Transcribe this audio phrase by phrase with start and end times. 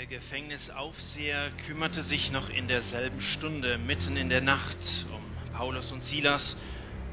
[0.00, 4.78] Der Gefängnisaufseher kümmerte sich noch in derselben Stunde, mitten in der Nacht,
[5.12, 6.56] um Paulus und Silas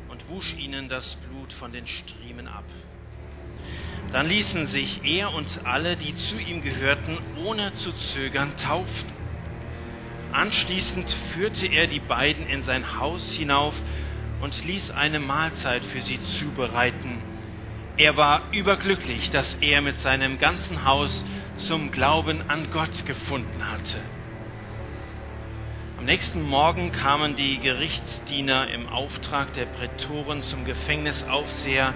[0.08, 2.64] und wusch ihnen das Blut von den Striemen ab.
[4.14, 9.12] Dann ließen sich er und alle, die zu ihm gehörten, ohne zu zögern taufen.
[10.32, 13.76] Anschließend führte er die beiden in sein Haus hinauf
[14.40, 17.22] und ließ eine Mahlzeit für sie zubereiten.
[17.98, 21.26] Er war überglücklich, dass er mit seinem ganzen Haus
[21.58, 24.00] zum Glauben an Gott gefunden hatte.
[25.98, 31.94] Am nächsten Morgen kamen die Gerichtsdiener im Auftrag der Prätoren zum Gefängnisaufseher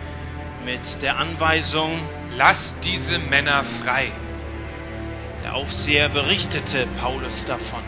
[0.66, 2.00] mit der Anweisung,
[2.36, 4.12] Lass diese Männer frei.
[5.44, 7.84] Der Aufseher berichtete Paulus davon.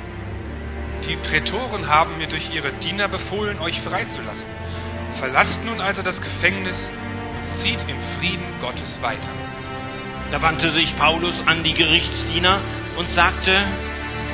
[1.08, 4.46] Die Prätoren haben mir durch ihre Diener befohlen, euch freizulassen.
[5.20, 6.92] Verlasst nun also das Gefängnis
[7.36, 9.30] und zieht im Frieden Gottes weiter.
[10.34, 12.60] Da wandte sich Paulus an die Gerichtsdiener
[12.98, 13.68] und sagte,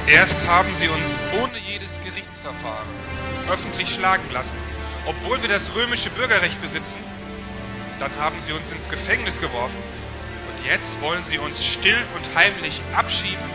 [0.07, 2.87] Erst haben sie uns ohne jedes Gerichtsverfahren
[3.51, 4.57] öffentlich schlagen lassen,
[5.05, 7.03] obwohl wir das römische Bürgerrecht besitzen.
[7.99, 9.75] Dann haben sie uns ins Gefängnis geworfen
[10.47, 13.49] und jetzt wollen sie uns still und heimlich abschieben.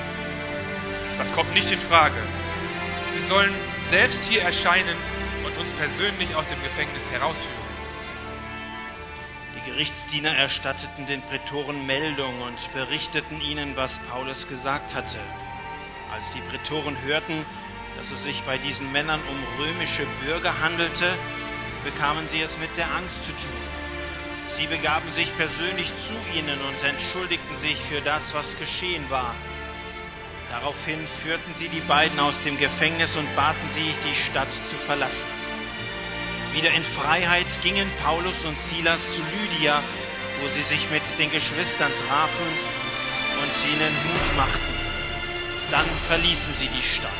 [1.17, 2.22] Das kommt nicht in Frage.
[3.12, 3.55] Sie sollen
[3.89, 4.98] selbst hier erscheinen
[5.47, 7.64] und uns persönlich aus dem Gefängnis herausführen.
[9.65, 15.19] Die Gerichtsdiener erstatteten den Prätoren Meldung und berichteten ihnen, was Paulus gesagt hatte.
[16.12, 17.47] Als die Prätoren hörten,
[17.97, 21.17] dass es sich bei diesen Männern um römische Bürger handelte,
[21.83, 23.62] bekamen sie es mit der Angst zu tun.
[24.59, 29.34] Sie begaben sich persönlich zu ihnen und entschuldigten sich für das, was geschehen war.
[30.50, 35.44] Daraufhin führten sie die beiden aus dem Gefängnis und baten sie, die Stadt zu verlassen.
[36.54, 39.82] Wieder in Freiheit gingen Paulus und Silas zu Lydia,
[40.41, 42.47] wo sie sich mit den Geschwistern trafen
[43.42, 44.75] und ihnen Mut machten.
[45.72, 47.10] Dann verließen sie die Stadt.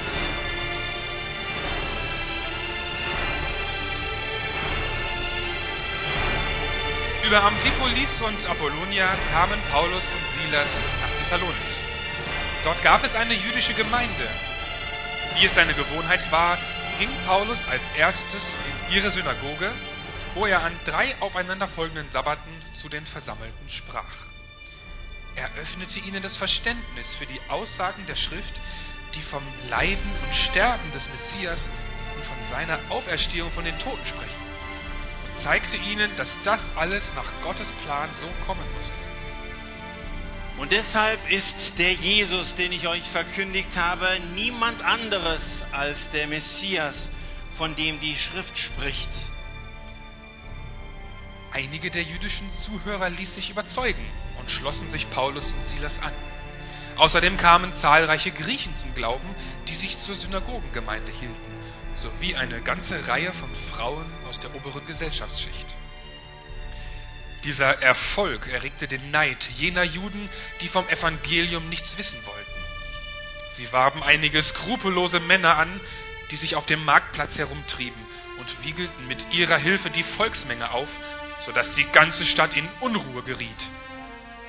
[7.27, 10.69] Über Amphipolis und Apollonia kamen Paulus und Silas
[11.00, 11.77] nach Thessalonich.
[12.62, 14.28] Dort gab es eine jüdische Gemeinde.
[15.34, 16.56] Wie es seine Gewohnheit war,
[17.00, 18.44] ging Paulus als erstes
[18.91, 19.72] ihre Synagoge,
[20.34, 24.05] wo er an drei aufeinanderfolgenden Sabbaten zu den Versammelten sprach.
[25.37, 28.55] Er öffnete ihnen das Verständnis für die Aussagen der Schrift,
[29.15, 31.59] die vom Leiden und Sterben des Messias
[32.17, 34.43] und von seiner Auferstehung von den Toten sprechen
[35.27, 39.05] und zeigte ihnen, dass das alles nach Gottes Plan so kommen musste.
[40.56, 47.11] Und deshalb ist der Jesus, den ich euch verkündigt habe, niemand anderes als der Messias,
[47.57, 49.11] von dem die Schrift spricht.
[51.53, 54.05] Einige der jüdischen Zuhörer ließ sich überzeugen
[54.39, 56.13] und schlossen sich Paulus und Silas an.
[56.97, 59.35] Außerdem kamen zahlreiche Griechen zum Glauben,
[59.69, 61.53] die sich zur Synagogengemeinde hielten,
[61.95, 65.67] sowie eine ganze Reihe von Frauen aus der oberen Gesellschaftsschicht.
[67.45, 72.51] Dieser Erfolg erregte den Neid jener Juden, die vom Evangelium nichts wissen wollten.
[73.57, 75.81] Sie warben einige skrupellose Männer an,
[76.31, 78.01] die sich auf dem Marktplatz herumtrieben
[78.39, 80.89] und wiegelten mit ihrer Hilfe die Volksmenge auf,
[81.47, 83.71] so dass die ganze Stadt in Unruhe geriet.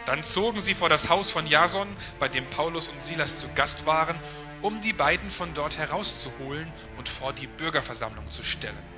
[0.06, 1.88] Dann zogen sie vor das Haus von Jason,
[2.20, 4.20] bei dem Paulus und Silas zu Gast waren,
[4.62, 8.95] um die beiden von dort herauszuholen und vor die Bürgerversammlung zu stellen.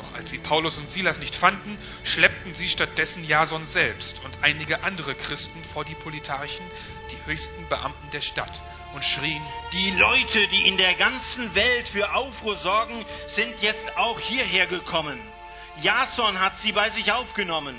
[0.00, 4.82] Doch als sie Paulus und Silas nicht fanden, schleppten sie stattdessen Jason selbst und einige
[4.82, 6.64] andere Christen vor die Politarchen,
[7.10, 8.62] die höchsten Beamten der Stadt,
[8.94, 14.18] und schrien, Die Leute, die in der ganzen Welt für Aufruhr sorgen, sind jetzt auch
[14.20, 15.20] hierher gekommen.
[15.82, 17.76] Jason hat sie bei sich aufgenommen.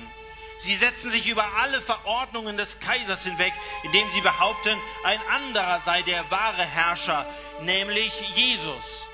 [0.60, 6.04] Sie setzen sich über alle Verordnungen des Kaisers hinweg, indem sie behaupten, ein anderer sei
[6.04, 7.26] der wahre Herrscher,
[7.62, 9.11] nämlich Jesus.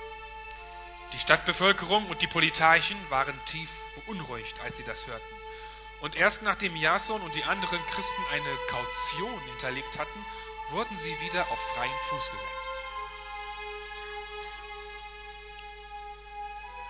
[1.13, 5.35] Die Stadtbevölkerung und die Politarchen waren tief beunruhigt, als sie das hörten.
[6.01, 10.25] Und erst nachdem Jason und die anderen Christen eine Kaution hinterlegt hatten,
[10.69, 12.77] wurden sie wieder auf freien Fuß gesetzt.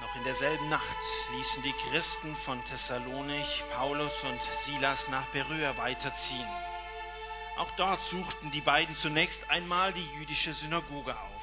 [0.01, 0.97] Noch in derselben Nacht
[1.31, 6.47] ließen die Christen von Thessalonich Paulus und Silas nach Beröa weiterziehen.
[7.57, 11.36] Auch dort suchten die beiden zunächst einmal die jüdische Synagoge auf.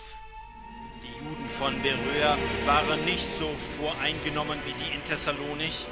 [1.05, 5.87] Die Juden von Beröa waren nicht so voreingenommen wie die in Thessalonich.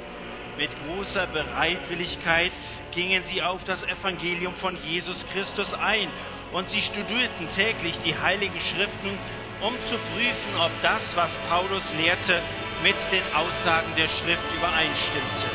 [0.57, 2.51] Mit großer Bereitwilligkeit
[2.91, 6.09] gingen sie auf das Evangelium von Jesus Christus ein
[6.51, 9.19] und sie studierten täglich die heiligen Schriften,
[9.61, 12.41] um zu prüfen, ob das, was Paulus lehrte,
[12.81, 15.49] mit den Aussagen der Schrift übereinstimmte.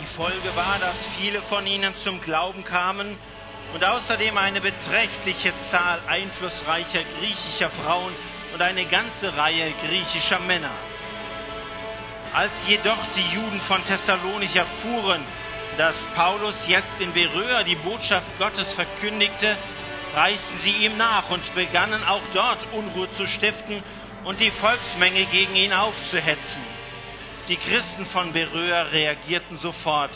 [0.00, 3.16] Die Folge war, dass viele von ihnen zum Glauben kamen
[3.74, 8.14] und außerdem eine beträchtliche Zahl einflussreicher griechischer Frauen
[8.54, 10.72] und eine ganze Reihe griechischer Männer.
[12.32, 15.24] Als jedoch die Juden von Thessalonich erfuhren,
[15.76, 19.56] dass Paulus jetzt in Beröa die Botschaft Gottes verkündigte,
[20.14, 23.82] reisten sie ihm nach und begannen auch dort Unruhe zu stiften
[24.24, 26.62] und die Volksmenge gegen ihn aufzuhetzen.
[27.48, 30.10] Die Christen von Beröa reagierten sofort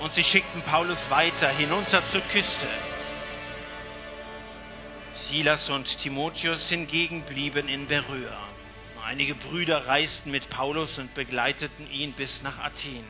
[0.00, 2.68] und sie schickten Paulus weiter hinunter zur Küste.
[5.12, 8.48] Silas und Timotheus hingegen blieben in Beröa.
[9.04, 13.04] Einige Brüder reisten mit Paulus und begleiteten ihn bis nach Athen.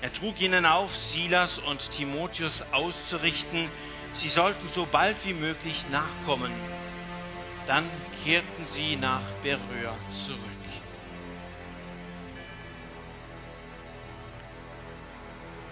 [0.00, 3.68] Er trug ihnen auf, Silas und Timotheus auszurichten,
[4.12, 6.52] sie sollten so bald wie möglich nachkommen.
[7.66, 7.90] Dann
[8.24, 9.96] kehrten sie nach Beröa
[10.26, 10.47] zurück.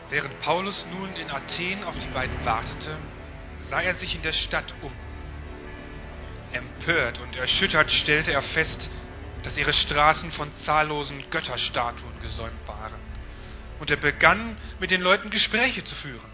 [0.08, 2.96] Während Paulus nun in Athen auf die beiden wartete,
[3.70, 4.92] sah er sich in der Stadt um.
[6.52, 8.88] Empört und erschüttert stellte er fest,
[9.42, 13.00] dass ihre Straßen von zahllosen Götterstatuen gesäumt waren.
[13.80, 16.30] Und er begann mit den Leuten Gespräche zu führen.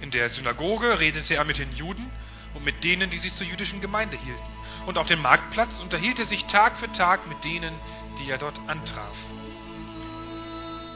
[0.00, 2.10] In der Synagoge redete er mit den Juden
[2.54, 4.42] und mit denen, die sich zur jüdischen Gemeinde hielten.
[4.86, 7.74] Und auf dem Marktplatz unterhielt er sich Tag für Tag mit denen,
[8.18, 9.16] die er dort antraf.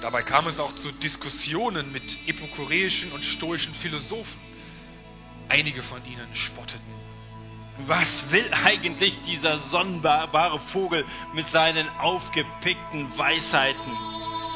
[0.00, 4.40] Dabei kam es auch zu Diskussionen mit epikureischen und stoischen Philosophen.
[5.48, 6.94] Einige von ihnen spotteten.
[7.86, 11.04] Was will eigentlich dieser sonderbare Vogel
[11.34, 13.92] mit seinen aufgepickten Weisheiten?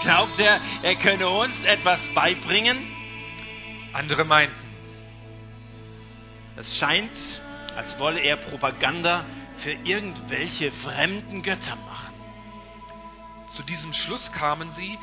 [0.00, 2.86] Glaubt er, er könne uns etwas beibringen?
[3.92, 4.56] Andere meinten.
[6.56, 7.12] Es scheint,
[7.76, 9.24] als wolle er Propaganda
[9.58, 12.14] für irgendwelche fremden Götter machen.
[13.50, 14.98] Zu diesem Schluss kamen sie,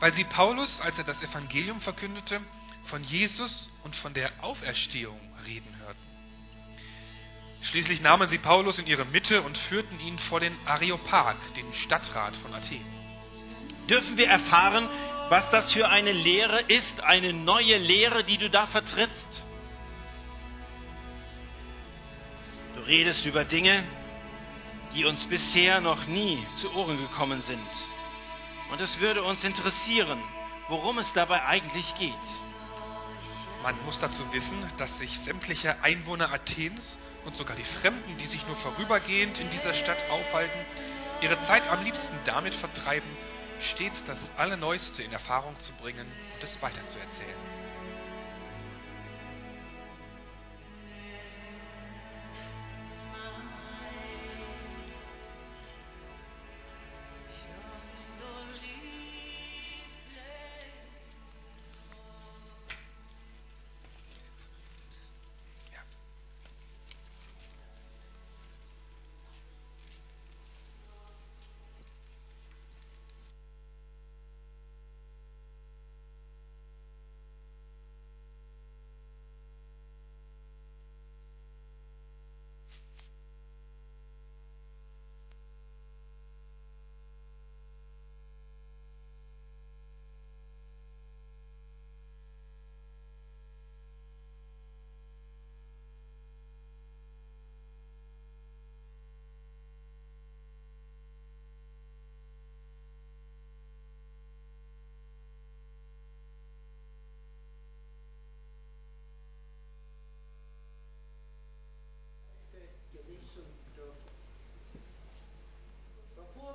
[0.00, 2.40] weil sie Paulus, als er das Evangelium verkündete,
[2.84, 6.00] von Jesus und von der Auferstehung reden hörten.
[7.62, 12.34] Schließlich nahmen sie Paulus in ihre Mitte und führten ihn vor den Areopag, den Stadtrat
[12.36, 12.84] von Athen.
[13.88, 14.88] Dürfen wir erfahren,
[15.28, 19.46] was das für eine Lehre ist, eine neue Lehre, die du da vertrittst?
[22.76, 23.84] Du redest über Dinge,
[24.94, 27.68] die uns bisher noch nie zu Ohren gekommen sind.
[28.70, 30.22] Und es würde uns interessieren,
[30.68, 32.14] worum es dabei eigentlich geht.
[33.62, 38.46] Man muss dazu wissen, dass sich sämtliche Einwohner Athens und sogar die Fremden, die sich
[38.46, 40.58] nur vorübergehend in dieser Stadt aufhalten,
[41.20, 43.10] ihre Zeit am liebsten damit vertreiben,
[43.60, 47.59] stets das Allerneueste in Erfahrung zu bringen und es weiterzuerzählen.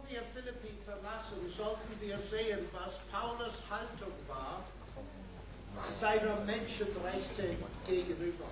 [0.10, 4.64] Wir Philippi verlassen, sollten wir sehen, was Paulus Haltung war
[6.00, 8.46] seiner Menschenrechte gegenüber.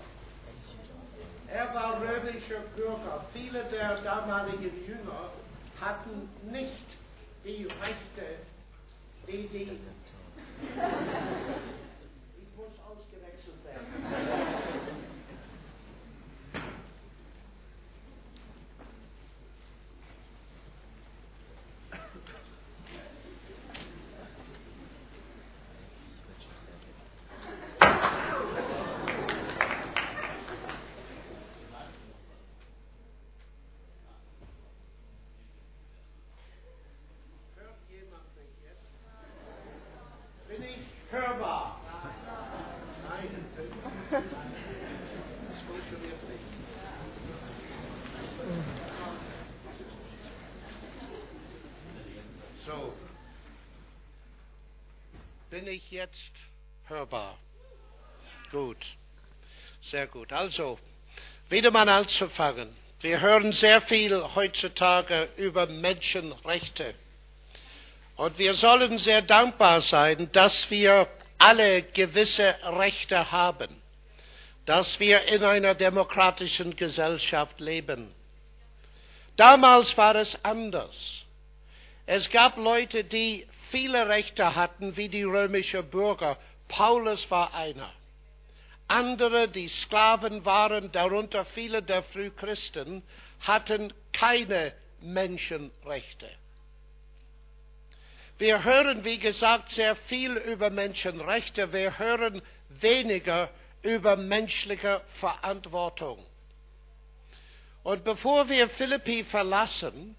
[1.48, 3.26] Er war römischer Bürger.
[3.34, 5.30] Viele der damaligen Jünger
[5.80, 6.86] hatten nicht
[7.46, 8.40] die Rechte,
[9.28, 9.78] die die.
[55.64, 56.34] Bin ich jetzt
[56.90, 57.38] hörbar?
[58.52, 58.86] Gut.
[59.80, 60.34] Sehr gut.
[60.34, 60.78] Also,
[61.48, 62.76] wieder mal anzufangen.
[63.00, 66.96] Wir hören sehr viel heutzutage über Menschenrechte.
[68.18, 73.82] Und wir sollen sehr dankbar sein, dass wir alle gewisse Rechte haben,
[74.66, 78.14] dass wir in einer demokratischen Gesellschaft leben.
[79.38, 81.24] Damals war es anders.
[82.06, 86.38] Es gab Leute, die viele Rechte hatten, wie die römischen Bürger.
[86.68, 87.92] Paulus war einer.
[88.88, 93.02] Andere, die Sklaven waren, darunter viele der Frühchristen,
[93.40, 96.30] hatten keine Menschenrechte.
[98.38, 101.74] Wir hören, wie gesagt, sehr viel über Menschenrechte.
[101.74, 103.50] Wir hören weniger
[103.82, 106.24] über menschliche Verantwortung.
[107.82, 110.16] Und bevor wir Philippi verlassen,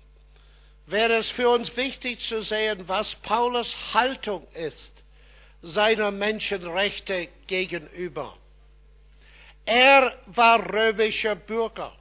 [0.87, 5.03] wäre es für uns wichtig zu sehen, was Paulus Haltung ist
[5.63, 8.37] seiner Menschenrechte gegenüber.
[9.65, 11.93] Er war römischer Bürger.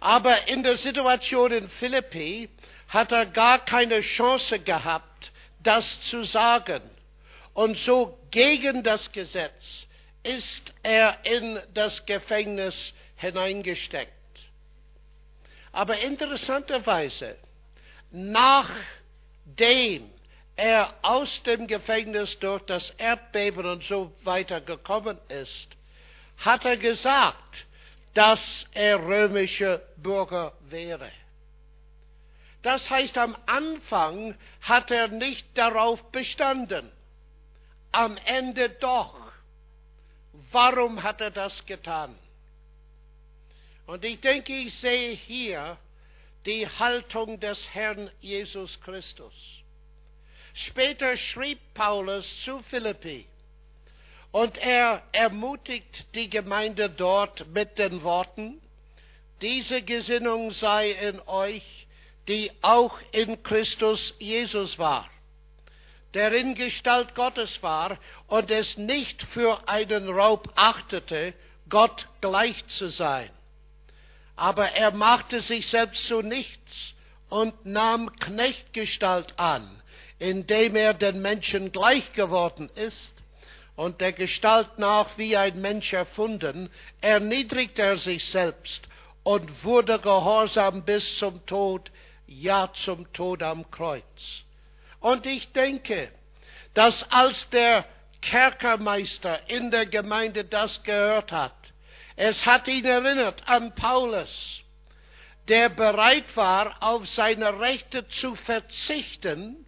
[0.00, 2.48] Aber in der Situation in Philippi
[2.88, 6.82] hat er gar keine Chance gehabt, das zu sagen.
[7.54, 9.86] Und so gegen das Gesetz
[10.24, 14.10] ist er in das Gefängnis hineingesteckt.
[15.70, 17.36] Aber interessanterweise,
[18.12, 20.10] nachdem
[20.54, 25.68] er aus dem Gefängnis durch das Erdbeben und so weiter gekommen ist,
[26.36, 27.66] hat er gesagt,
[28.14, 31.10] dass er römischer Bürger wäre.
[32.62, 36.92] Das heißt, am Anfang hat er nicht darauf bestanden.
[37.90, 39.14] Am Ende doch.
[40.52, 42.16] Warum hat er das getan?
[43.86, 45.76] Und ich denke, ich sehe hier
[46.46, 49.32] die Haltung des Herrn Jesus Christus.
[50.54, 53.26] Später schrieb Paulus zu Philippi
[54.32, 58.60] und er ermutigt die Gemeinde dort mit den Worten,
[59.40, 61.86] diese Gesinnung sei in euch,
[62.28, 65.08] die auch in Christus Jesus war,
[66.14, 71.34] der in Gestalt Gottes war und es nicht für einen Raub achtete,
[71.68, 73.30] Gott gleich zu sein
[74.36, 76.94] aber er machte sich selbst zu nichts
[77.28, 79.82] und nahm Knechtgestalt an,
[80.18, 83.22] indem er den Menschen gleich geworden ist
[83.76, 86.70] und der Gestalt nach wie ein Mensch erfunden,
[87.00, 88.86] erniedrigte er sich selbst
[89.22, 91.90] und wurde gehorsam bis zum Tod,
[92.26, 94.44] ja zum Tod am Kreuz.
[95.00, 96.10] Und ich denke,
[96.74, 97.84] dass als der
[98.20, 101.54] Kerkermeister in der Gemeinde das gehört hat,
[102.22, 104.62] es hat ihn erinnert an Paulus,
[105.48, 109.66] der bereit war, auf seine Rechte zu verzichten,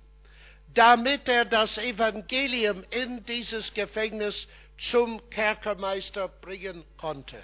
[0.73, 4.47] damit er das Evangelium in dieses Gefängnis
[4.79, 7.43] zum Kerkermeister bringen konnte.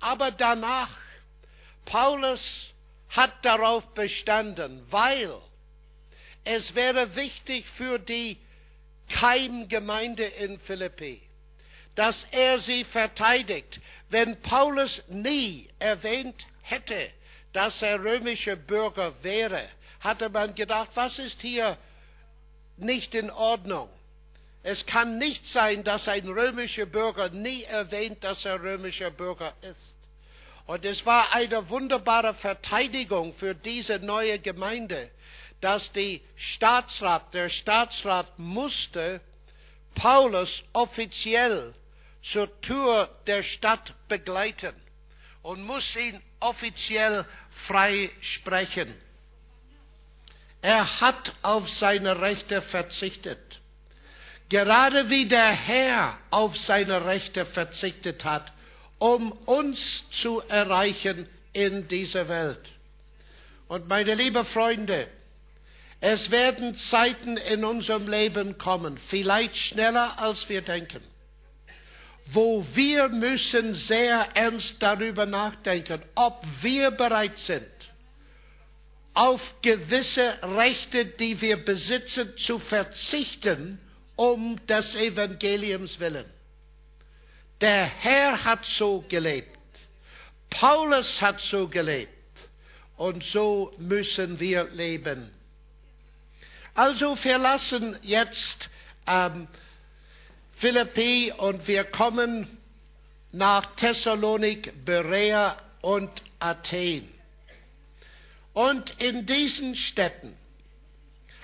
[0.00, 0.96] Aber danach,
[1.84, 2.72] Paulus
[3.10, 5.34] hat darauf bestanden, weil
[6.44, 8.38] es wäre wichtig für die
[9.10, 11.20] Keimgemeinde in Philippi,
[11.94, 13.80] dass er sie verteidigt.
[14.08, 17.10] Wenn Paulus nie erwähnt hätte,
[17.52, 19.68] dass er römischer Bürger wäre,
[20.00, 21.78] hatte man gedacht, was ist hier
[22.76, 23.88] nicht in Ordnung?
[24.62, 29.94] Es kann nicht sein, dass ein römischer Bürger nie erwähnt, dass er römischer Bürger ist.
[30.66, 35.10] Und es war eine wunderbare Verteidigung für diese neue Gemeinde,
[35.60, 39.20] dass die Staatsrat, der Staatsrat musste
[39.94, 41.74] Paulus offiziell
[42.24, 44.74] zur Tür der Stadt begleiten
[45.42, 47.26] und muss ihn offiziell
[47.66, 48.94] freisprechen.
[50.62, 53.60] Er hat auf seine Rechte verzichtet.
[54.48, 58.52] Gerade wie der Herr auf seine Rechte verzichtet hat,
[58.98, 62.72] um uns zu erreichen in dieser Welt.
[63.68, 65.08] Und meine lieben Freunde,
[66.00, 71.02] es werden Zeiten in unserem Leben kommen, vielleicht schneller als wir denken,
[72.26, 77.66] wo wir müssen sehr ernst darüber nachdenken, ob wir bereit sind,
[79.12, 83.78] auf gewisse Rechte, die wir besitzen, zu verzichten,
[84.16, 86.26] um des Evangeliums willen.
[87.60, 89.58] Der Herr hat so gelebt.
[90.50, 92.12] Paulus hat so gelebt.
[92.96, 95.30] Und so müssen wir leben.
[96.74, 98.68] Also verlassen jetzt
[99.06, 99.48] ähm,
[100.56, 102.58] Philippi und wir kommen
[103.32, 107.08] nach Thessalonik, Berea und Athen.
[108.52, 110.36] Und in diesen Städten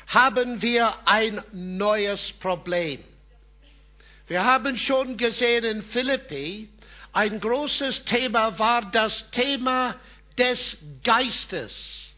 [0.06, 3.02] haben wir ein neues Problem.
[4.28, 6.68] Wir haben schon gesehen in Philippi,
[7.12, 9.96] ein großes Thema war das Thema
[10.38, 12.12] des Geistes,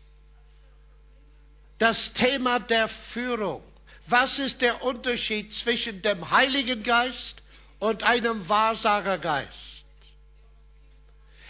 [1.78, 3.62] das Thema der Führung.
[4.06, 7.42] Was ist der Unterschied zwischen dem Heiligen Geist
[7.78, 9.84] und einem Wahrsagergeist?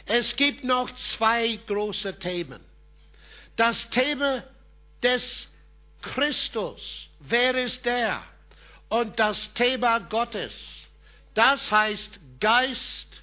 [0.07, 2.61] Es gibt noch zwei große Themen.
[3.57, 4.45] Das Thema
[5.03, 5.49] des
[6.01, 8.23] Christus, wer ist der?
[8.89, 10.53] Und das Thema Gottes,
[11.35, 13.23] das heißt Geist,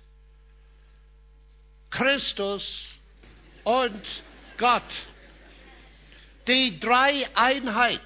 [1.89, 2.63] Christus
[3.63, 4.01] und
[4.57, 4.83] Gott.
[6.47, 8.01] Die Dreieinheit.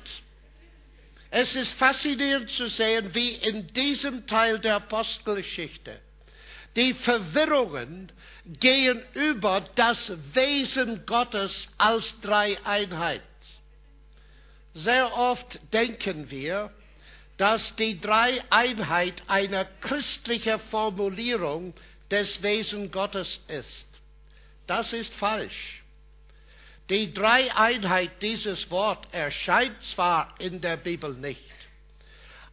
[1.35, 5.99] Es ist faszinierend zu sehen, wie in diesem Teil der Apostelgeschichte
[6.75, 8.11] die Verwirrungen
[8.45, 13.23] gehen über das Wesen Gottes als Dreieinheit.
[14.75, 16.71] Sehr oft denken wir,
[17.37, 21.73] dass die Dreieinheit eine christliche Formulierung
[22.11, 23.87] des Wesen Gottes ist.
[24.67, 25.82] Das ist falsch.
[26.93, 31.41] Die Dreieinheit dieses Wort erscheint zwar in der Bibel nicht,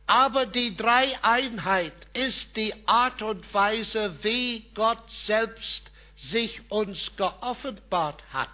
[0.07, 8.49] aber die Dreieinheit ist die Art und Weise, wie Gott selbst sich uns geoffenbart hat.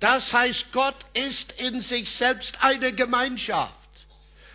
[0.00, 3.74] Das heißt, Gott ist in sich selbst eine Gemeinschaft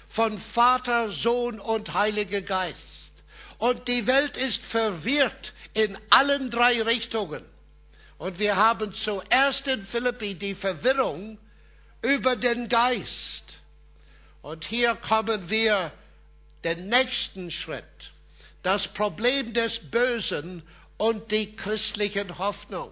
[0.09, 3.11] von Vater, Sohn und Heiliger Geist.
[3.59, 7.45] Und die Welt ist verwirrt in allen drei Richtungen.
[8.17, 11.37] Und wir haben zuerst in Philippi die Verwirrung
[12.01, 13.43] über den Geist.
[14.41, 15.91] Und hier kommen wir
[16.63, 17.83] den nächsten Schritt.
[18.63, 20.63] Das Problem des Bösen
[20.97, 22.91] und die christlichen Hoffnung.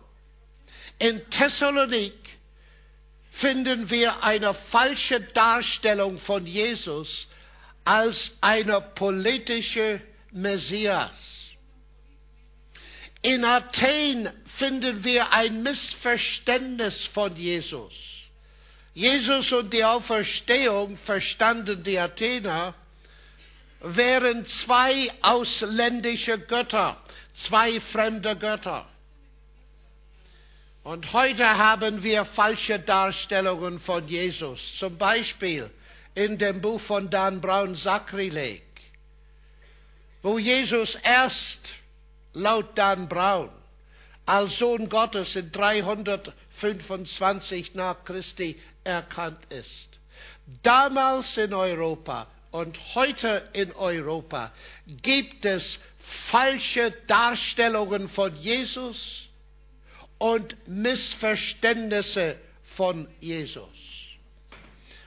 [1.00, 2.14] In Thessalonik
[3.32, 7.28] finden wir eine falsche Darstellung von Jesus
[7.84, 11.45] als eine politische Messias.
[13.26, 17.92] In Athen finden wir ein Missverständnis von Jesus.
[18.94, 22.76] Jesus und die Auferstehung verstanden die Athener
[23.82, 27.02] wären zwei ausländische Götter,
[27.34, 28.88] zwei fremde Götter.
[30.84, 34.60] Und heute haben wir falsche Darstellungen von Jesus.
[34.78, 35.72] Zum Beispiel
[36.14, 38.62] in dem Buch von Dan Brown Sakrileg,
[40.22, 41.60] wo Jesus erst
[42.36, 43.50] laut Dan Brown
[44.26, 50.00] als Sohn Gottes in 325 nach Christi erkannt ist.
[50.64, 54.52] Damals in Europa und heute in Europa
[55.02, 55.80] gibt es
[56.30, 59.28] falsche Darstellungen von Jesus
[60.18, 62.38] und Missverständnisse
[62.76, 63.70] von Jesus.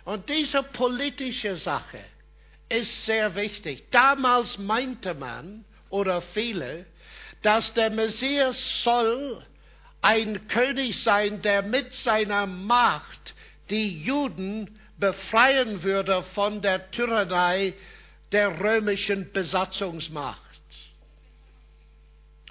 [0.04, 2.04] Und diese politische Sache
[2.68, 3.90] ist sehr wichtig.
[3.90, 6.86] Damals meinte man, oder viele,
[7.42, 9.42] dass der Messias soll
[10.00, 13.34] ein König sein, der mit seiner Macht
[13.70, 17.74] die Juden befreien würde von der Tyrannei
[18.32, 20.42] der römischen Besatzungsmacht.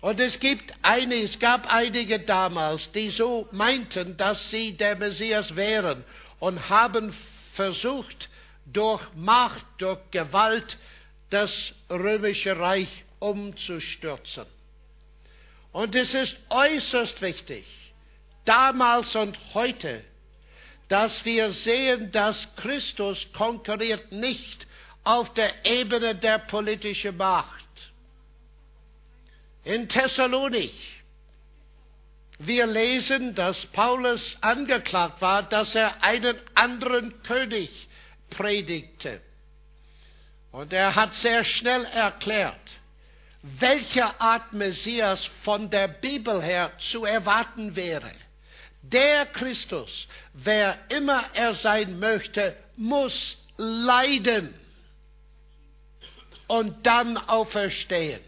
[0.02, 5.56] Und es, gibt eine, es gab einige damals, die so meinten, dass sie der Messias
[5.56, 6.04] wären
[6.39, 7.15] und haben
[7.56, 8.30] versucht,
[8.65, 10.78] durch Macht, durch Gewalt
[11.30, 14.45] das römische Reich umzustürzen.
[15.78, 17.63] Und es ist äußerst wichtig,
[18.46, 20.04] damals und heute,
[20.88, 24.66] dass wir sehen, dass Christus konkurriert nicht
[25.04, 27.68] auf der Ebene der politischen Macht
[29.66, 30.74] in Thessalonik.
[32.40, 37.70] Wir lesen, dass Paulus angeklagt war, dass er einen anderen König
[38.32, 39.22] predigte.
[40.52, 42.80] Und er hat sehr schnell erklärt,
[43.60, 48.12] welche Art Messias von der Bibel her zu erwarten wäre.
[48.82, 54.54] Der Christus, wer immer er sein möchte, muss leiden
[56.48, 58.22] und dann auferstehen.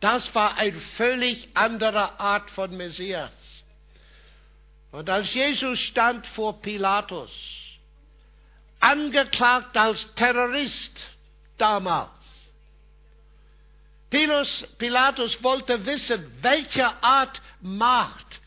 [0.00, 3.32] Das war eine völlig andere Art von Messias.
[4.92, 7.30] Und als Jesus stand vor Pilatus,
[8.80, 10.98] angeklagt als Terrorist
[11.58, 12.10] damals,
[14.10, 18.40] Pilatus wollte wissen, welche Art Macht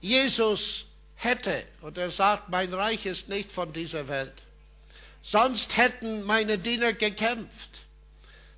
[0.00, 1.64] Jesus hätte.
[1.80, 4.34] Und er sagt, mein Reich ist nicht von dieser Welt.
[5.22, 7.82] Sonst hätten meine Diener gekämpft,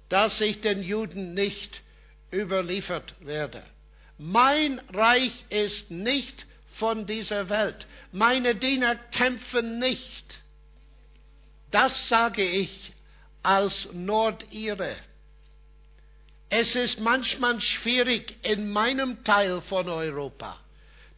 [0.08, 1.82] dass ich den Juden nicht
[2.32, 3.62] überliefert werde.
[4.16, 6.46] Mein Reich ist nicht
[6.78, 7.86] von dieser Welt.
[8.12, 10.38] Meine Diener kämpfen nicht.
[11.70, 12.92] das sage ich
[13.42, 14.96] als Nordire.
[16.56, 20.56] Es ist manchmal schwierig in meinem Teil von Europa,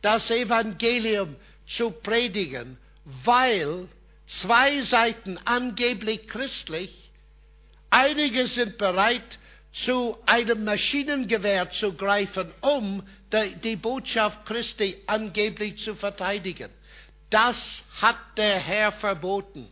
[0.00, 1.36] das Evangelium
[1.68, 3.86] zu predigen, weil
[4.26, 7.12] zwei Seiten angeblich christlich,
[7.90, 9.38] einige sind bereit,
[9.74, 13.06] zu einem Maschinengewehr zu greifen, um
[13.62, 16.70] die Botschaft Christi angeblich zu verteidigen.
[17.28, 19.68] Das hat der Herr verboten.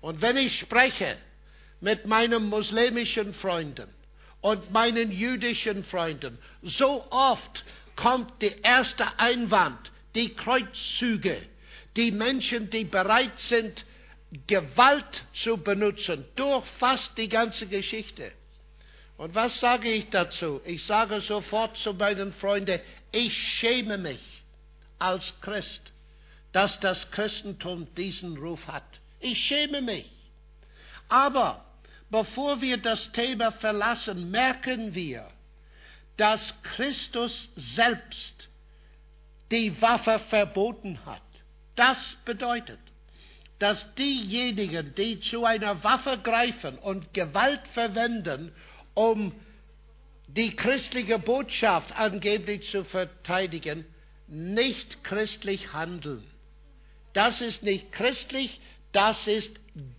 [0.00, 1.16] Und wenn ich spreche
[1.80, 3.88] mit meinen muslimischen Freunden
[4.44, 7.64] und meinen jüdischen Freunden, so oft
[7.96, 11.40] kommt der erste Einwand, die Kreuzzüge,
[11.96, 13.86] die Menschen, die bereit sind,
[14.46, 18.32] Gewalt zu benutzen, durch fast die ganze Geschichte.
[19.16, 20.60] Und was sage ich dazu?
[20.66, 22.80] Ich sage sofort zu meinen Freunden,
[23.12, 24.42] ich schäme mich
[24.98, 25.90] als Christ,
[26.52, 29.00] dass das Christentum diesen Ruf hat.
[29.20, 30.10] Ich schäme mich.
[31.08, 31.64] Aber
[32.14, 35.28] bevor wir das Thema verlassen, merken wir,
[36.16, 38.48] dass Christus selbst
[39.50, 41.20] die Waffe verboten hat.
[41.74, 42.78] Das bedeutet,
[43.58, 48.52] dass diejenigen, die zu einer Waffe greifen und Gewalt verwenden,
[48.94, 49.32] um
[50.28, 53.84] die christliche Botschaft angeblich zu verteidigen,
[54.28, 56.24] nicht christlich handeln.
[57.12, 58.60] Das ist nicht christlich,
[58.92, 59.50] das ist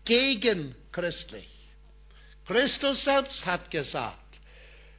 [0.06, 1.54] gegenchristlich.
[2.45, 4.39] Christus selbst hat gesagt,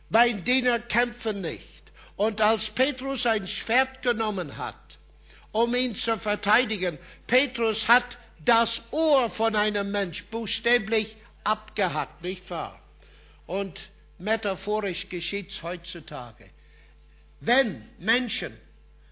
[0.08, 1.76] mein Diener kämpfe nicht.
[2.16, 4.74] Und als Petrus ein Schwert genommen hat,
[5.52, 8.04] um ihn zu verteidigen, Petrus hat
[8.44, 12.80] das Ohr von einem Mensch buchstäblich abgehackt, nicht wahr?
[13.46, 16.50] Und metaphorisch geschieht es heutzutage.
[17.40, 18.56] Wenn Menschen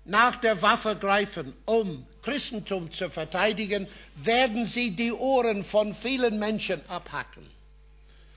[0.07, 6.81] nach der Waffe greifen, um Christentum zu verteidigen, werden sie die Ohren von vielen Menschen
[6.89, 7.51] abhacken.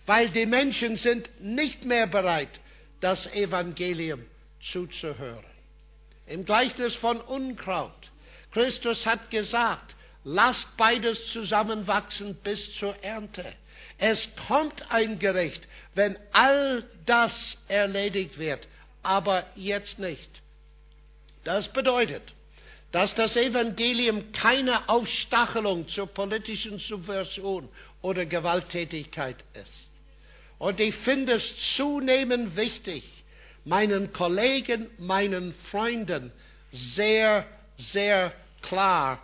[0.08, 2.62] Weil die Menschen sind nicht mehr bereit,
[3.02, 4.26] das Evangelium
[4.72, 5.44] zuzuhören.
[6.26, 8.12] Im Gleichnis von Unkraut.
[8.52, 13.54] Christus hat gesagt, lasst beides zusammenwachsen bis zur Ernte.
[13.98, 18.66] Es kommt ein Gericht, wenn all das erledigt wird,
[19.04, 20.30] aber jetzt nicht.
[21.44, 22.34] Das bedeutet,
[22.94, 27.68] dass das Evangelium keine Aufstachelung zur politischen Subversion
[28.02, 29.97] oder Gewalttätigkeit ist.
[30.60, 33.04] Und ich finde es zunehmend wichtig,
[33.64, 36.32] meinen Kollegen, meinen Freunden
[36.72, 37.46] sehr,
[37.78, 39.22] sehr klar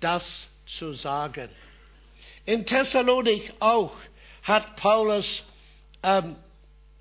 [0.00, 1.48] das zu sagen.
[2.44, 3.92] In Thessalonik auch
[4.42, 5.42] hat Paulus
[6.02, 6.36] ähm,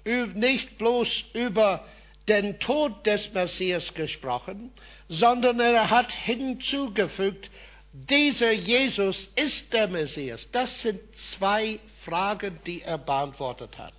[0.05, 1.85] nicht bloß über
[2.27, 4.71] den Tod des Messias gesprochen,
[5.09, 7.49] sondern er hat hinzugefügt,
[7.91, 10.49] dieser Jesus ist der Messias.
[10.51, 13.93] Das sind zwei Fragen, die er beantwortet hat.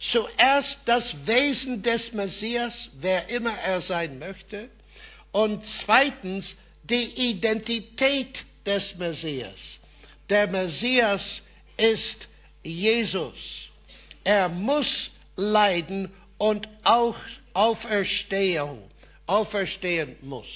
[0.00, 4.68] Zuerst das Wesen des Messias, wer immer er sein möchte,
[5.32, 9.78] und zweitens die Identität des Messias.
[10.28, 11.42] Der Messias
[11.76, 12.28] ist
[12.62, 13.68] Jesus.
[14.24, 17.16] Er muss leiden und auch
[17.54, 18.90] Auferstehung,
[19.26, 20.46] auferstehen muss.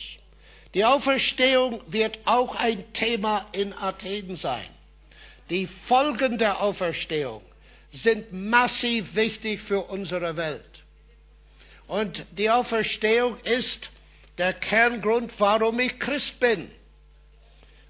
[0.75, 4.69] Die Auferstehung wird auch ein Thema in Athen sein.
[5.53, 7.43] Die Folgen der Auferstehung
[7.93, 10.83] sind massiv wichtig für unsere Welt.
[11.87, 13.91] Und die Auferstehung ist
[14.39, 16.71] der Kerngrund, warum ich Christ bin.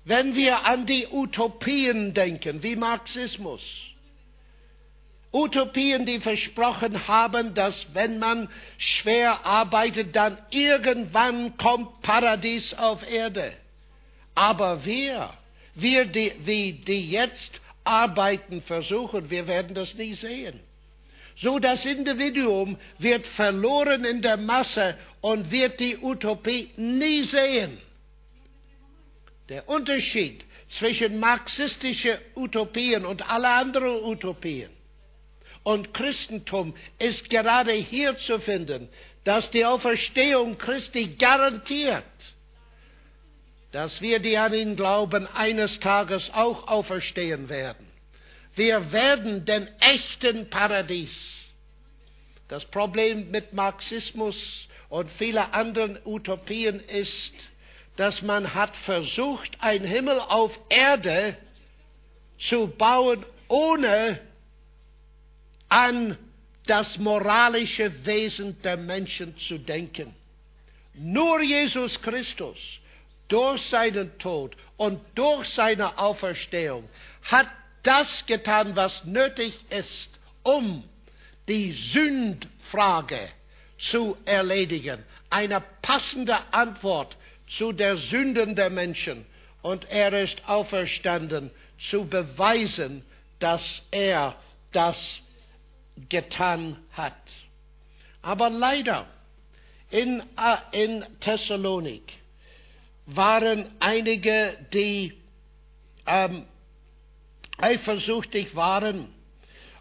[0.05, 3.63] Wenn wir an die Utopien denken, wie Marxismus,
[5.33, 13.53] Utopien, die versprochen haben, dass wenn man schwer arbeitet, dann irgendwann kommt Paradies auf Erde.
[14.35, 15.33] Aber wir,
[15.75, 20.61] wir, die, die, die jetzt arbeiten, versuchen, wir werden das nie sehen.
[21.37, 27.79] So das Individuum wird verloren in der Masse und wird die Utopie nie sehen.
[29.49, 34.71] Der Unterschied zwischen marxistischen Utopien und alle anderen Utopien
[35.63, 38.89] und Christentum ist gerade hier zu finden,
[39.25, 42.05] dass die Auferstehung Christi garantiert,
[43.73, 47.87] dass wir, die an ihn glauben, eines Tages auch auferstehen werden.
[48.55, 51.39] Wir werden den echten Paradies.
[52.49, 57.33] Das Problem mit Marxismus und vielen anderen Utopien ist,
[57.97, 61.39] dass man hat versucht, ein Himmel auf Erde
[62.39, 64.21] zu bauen, ohne
[65.71, 66.19] an
[66.67, 70.15] das moralische Wesen der Menschen zu denken.
[70.95, 72.59] Nur Jesus Christus
[73.33, 76.87] durch seinen Tod und durch seine Auferstehung
[77.23, 77.47] hat
[77.83, 80.85] das getan, was nötig ist, um
[81.49, 83.31] die Sündfrage
[83.79, 85.03] zu erledigen.
[85.31, 87.17] Eine passende Antwort
[87.49, 89.25] zu der Sünden der Menschen.
[89.63, 93.05] Und er ist auferstanden, zu beweisen,
[93.39, 94.37] dass er
[94.73, 95.23] das
[96.09, 97.17] getan hat.
[98.21, 99.07] Aber leider
[99.91, 102.22] in, äh, in Thessalonik
[103.07, 105.15] waren einige, die
[106.07, 106.47] ähm,
[107.59, 109.09] eifersüchtig waren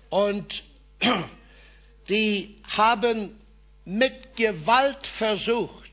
[0.10, 0.64] und
[2.10, 3.40] die haben
[3.86, 5.92] mit Gewalt versucht,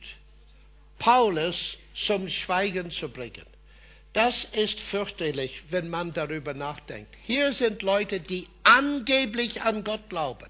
[0.99, 3.47] Paulus zum Schweigen zu bringen.
[4.13, 7.15] Das ist fürchterlich, wenn man darüber nachdenkt.
[7.23, 10.49] Hier sind Leute, die angeblich an Gott glauben,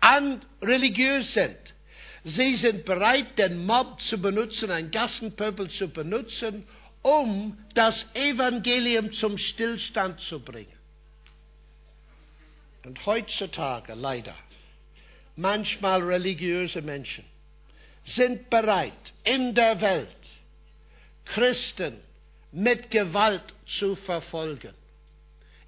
[0.00, 1.56] an religiös sind.
[2.28, 6.68] Sie sind bereit, den Mob zu benutzen, ein Gassenpöbel zu benutzen,
[7.00, 10.78] um das Evangelium zum Stillstand zu bringen.
[12.84, 14.34] Und heutzutage leider,
[15.36, 17.24] manchmal religiöse Menschen
[18.04, 20.08] sind bereit, in der Welt
[21.24, 21.98] Christen
[22.52, 24.74] mit Gewalt zu verfolgen.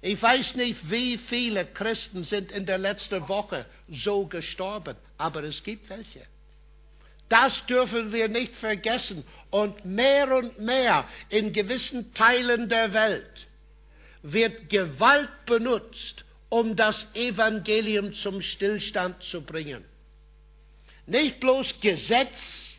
[0.03, 5.63] Ich weiß nicht, wie viele Christen sind in der letzten Woche so gestorben, aber es
[5.63, 6.30] gibt welche.
[7.31, 9.23] Das dürfen wir nicht vergessen.
[9.51, 13.47] Und mehr und mehr in gewissen Teilen der Welt
[14.21, 19.85] wird Gewalt benutzt, um das Evangelium zum Stillstand zu bringen.
[21.05, 22.75] Nicht bloß Gesetz,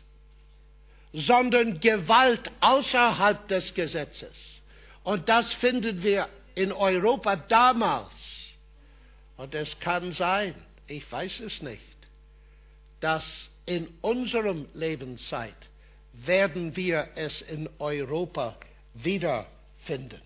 [1.13, 4.35] sondern Gewalt außerhalb des Gesetzes.
[5.01, 8.13] Und das finden wir in Europa damals.
[9.35, 10.53] Und es kann sein,
[10.85, 11.81] ich weiß es nicht,
[12.99, 15.55] dass in unserem Lebenszeit
[16.13, 18.55] werden wir es in Europa
[18.93, 20.21] wiederfinden.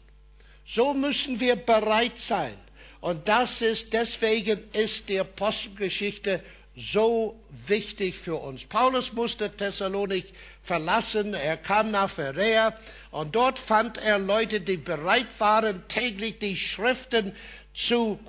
[0.65, 2.57] So müssen wir bereit sein.
[2.99, 6.43] Und das ist, deswegen ist die Apostelgeschichte
[6.75, 8.63] so wichtig für uns.
[8.65, 10.25] Paulus musste Thessalonik
[10.63, 12.77] verlassen, er kam nach Pharea
[13.11, 17.35] und dort fand er Leute, die bereit waren, täglich die Schriften
[17.73, 18.19] zu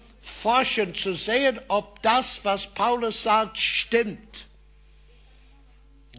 [0.42, 4.47] forschen, zu sehen, ob das, was Paulus sagt, stimmt.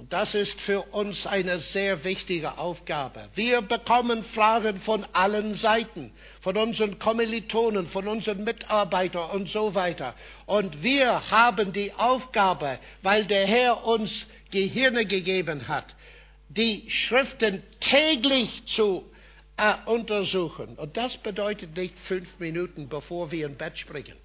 [0.08, 3.30] Das ist für uns eine sehr wichtige Aufgabe.
[3.36, 10.16] Wir bekommen Fragen von allen Seiten, von unseren Kommilitonen, von unseren Mitarbeitern und so weiter.
[10.46, 15.96] Und wir haben die Aufgabe, weil der Herr uns Gehirne gegeben hat,
[16.48, 19.04] die Schriften täglich zu
[19.58, 20.76] äh, untersuchen.
[20.78, 24.16] Und das bedeutet nicht fünf Minuten, bevor wir ins Bett springen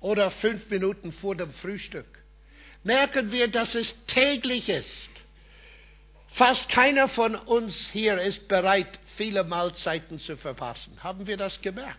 [0.00, 2.06] oder fünf Minuten vor dem Frühstück
[2.86, 5.10] merken wir, dass es täglich ist.
[6.28, 10.96] Fast keiner von uns hier ist bereit, viele Mahlzeiten zu verpassen.
[11.02, 11.98] Haben wir das gemerkt?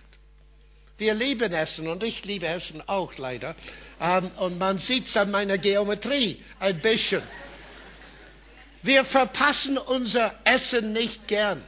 [0.97, 3.55] Wir lieben Essen und ich liebe Essen auch leider.
[3.99, 7.23] Ähm, und man sieht es an meiner Geometrie ein bisschen.
[8.81, 11.63] Wir verpassen unser Essen nicht gern.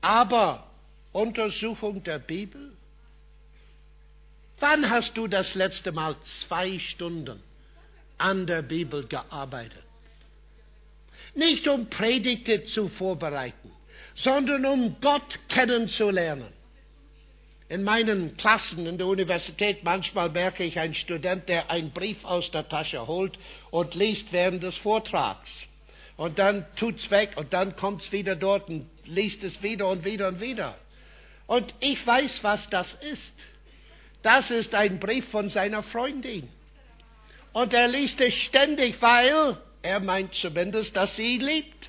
[0.00, 0.70] Aber
[1.12, 2.72] Untersuchung der Bibel?
[4.60, 7.42] Wann hast du das letzte Mal zwei Stunden
[8.24, 9.84] an der Bibel gearbeitet.
[11.34, 13.70] Nicht um Predigte zu vorbereiten,
[14.14, 16.50] sondern um Gott kennenzulernen.
[17.68, 22.50] In meinen Klassen in der Universität manchmal merke ich einen Student, der einen Brief aus
[22.50, 23.38] der Tasche holt
[23.70, 25.50] und liest während des Vortrags.
[26.16, 30.28] Und dann tut's weg und dann kommt's wieder dort und liest es wieder und wieder
[30.28, 30.78] und wieder.
[31.46, 33.34] Und ich weiß, was das ist.
[34.22, 36.48] Das ist ein Brief von seiner Freundin.
[37.54, 41.88] Und er liest es ständig, weil er meint zumindest, dass sie ihn liebt.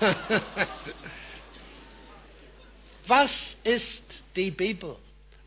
[3.06, 4.04] Was ist
[4.36, 4.96] die Bibel,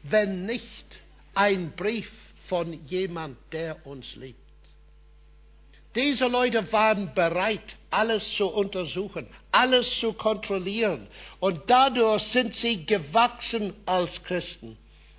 [0.01, 0.85] wenn nicht
[1.35, 2.11] ein Brief
[2.47, 4.39] von jemand, der uns liebt?
[5.93, 11.05] Diese Leute waren bereit, alles zu untersuchen, alles zu kontrollieren.
[11.39, 14.77] Und dadurch sind sie gewachsen als Christen.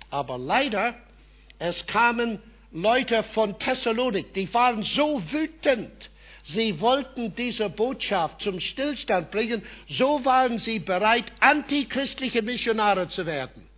[0.09, 0.95] Aber leider,
[1.59, 2.41] es kamen
[2.73, 6.09] Leute von Thessalonik, die waren so wütend.
[6.43, 9.63] Sie wollten diese Botschaft zum Stillstand bringen.
[9.87, 13.69] So waren sie bereit, antichristliche Missionare zu werden.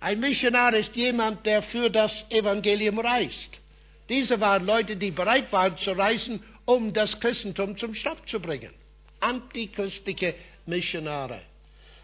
[0.00, 3.60] Ein Missionar ist jemand, der für das Evangelium reist.
[4.08, 8.72] Diese waren Leute, die bereit waren zu reisen, um das Christentum zum Stopp zu bringen.
[9.18, 11.40] Antichristliche Missionare.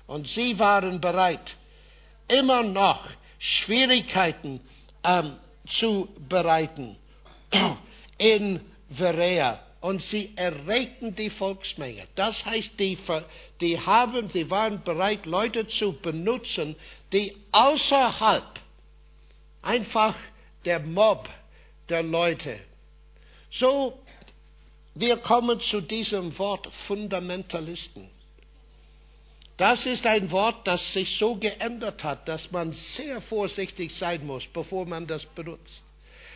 [0.08, 1.54] Und sie waren bereit,
[2.26, 4.60] immer noch Schwierigkeiten
[5.04, 5.36] ähm,
[5.78, 6.96] zu bereiten
[8.18, 9.60] in Verea.
[9.82, 12.06] und sie erregten die Volksmenge.
[12.14, 12.96] Das heißt, die,
[13.60, 16.76] die, haben, die waren bereit, Leute zu benutzen,
[17.12, 18.60] die außerhalb
[19.60, 20.14] einfach
[20.64, 21.28] der Mob
[21.88, 22.60] der Leute.
[23.50, 23.98] So,
[24.94, 28.08] wir kommen zu diesem Wort Fundamentalisten.
[29.62, 34.44] Das ist ein Wort, das sich so geändert hat, dass man sehr vorsichtig sein muss,
[34.48, 35.84] bevor man das benutzt.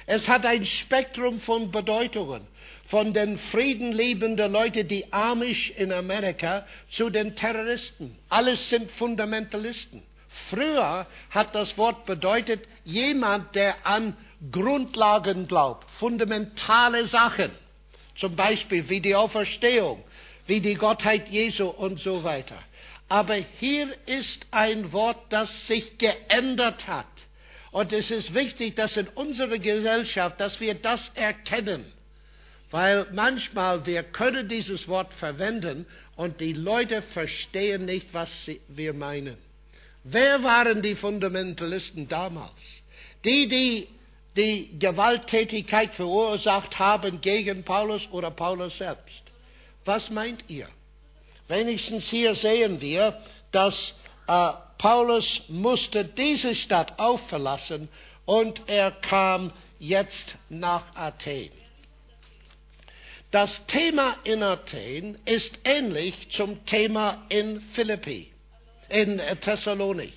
[0.07, 2.47] Es hat ein Spektrum von Bedeutungen,
[2.87, 8.17] von den friedenliebenden Leuten, die Amish in Amerika, zu den Terroristen.
[8.29, 10.05] Alles sind Fundamentalisten.
[10.49, 14.17] Früher hat das Wort bedeutet, jemand, der an
[14.53, 17.51] Grundlagen glaubt, fundamentale Sachen,
[18.17, 20.05] zum Beispiel wie die Auferstehung,
[20.47, 22.63] wie die Gottheit Jesu und so weiter.
[23.09, 27.07] Aber hier ist ein Wort, das sich geändert hat.
[27.71, 31.85] Und es ist wichtig, dass in unserer Gesellschaft, dass wir das erkennen.
[32.71, 39.37] Weil manchmal wir können dieses Wort verwenden und die Leute verstehen nicht, was wir meinen.
[40.03, 42.61] Wer waren die Fundamentalisten damals?
[43.25, 43.89] Die, die
[44.37, 49.23] die Gewalttätigkeit verursacht haben gegen Paulus oder Paulus selbst.
[49.85, 50.69] Was meint ihr?
[51.49, 53.21] Wenigstens hier sehen wir,
[53.53, 53.95] dass
[54.27, 57.89] äh, Paulus musste diese Stadt auch verlassen
[58.25, 61.51] und er kam jetzt nach Athen.
[63.31, 68.33] Das Thema in Athen ist ähnlich zum Thema in Philippi,
[68.89, 70.15] in Thessalonik.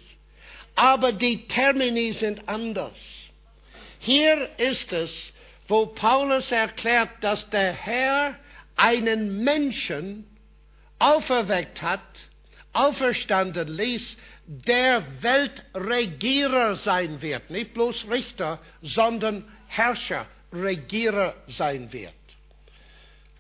[0.76, 2.98] Aber die Termini sind anders.
[4.00, 5.34] Hier ist es,
[5.68, 8.36] wo Paulus erklärt, dass der Herr
[8.76, 10.29] einen Menschen
[11.00, 12.02] auferweckt hat,
[12.74, 17.50] auferstanden ließ, der Weltregierer sein wird.
[17.50, 22.14] Nicht bloß Richter, sondern Herrscher, Regierer sein wird.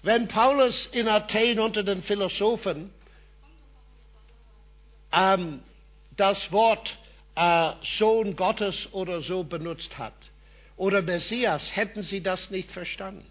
[0.02, 2.93] Wenn Paulus in Athen unter den Philosophen
[5.12, 5.62] ähm,
[6.15, 6.98] das Wort
[7.36, 10.13] äh, Sohn Gottes oder so benutzt hat,
[10.80, 13.26] oder Messias, hätten sie das nicht verstanden.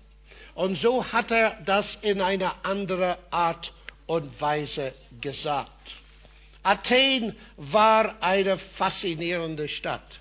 [0.54, 3.72] Und so hat er das in einer anderen Art
[4.08, 5.94] und Weise gesagt.
[6.64, 10.20] Athen war eine faszinierende Stadt.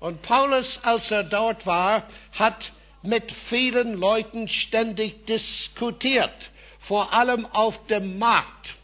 [0.00, 2.72] Und Paulus, als er dort war, hat
[3.02, 8.74] mit vielen Leuten ständig diskutiert, vor allem auf dem Markt.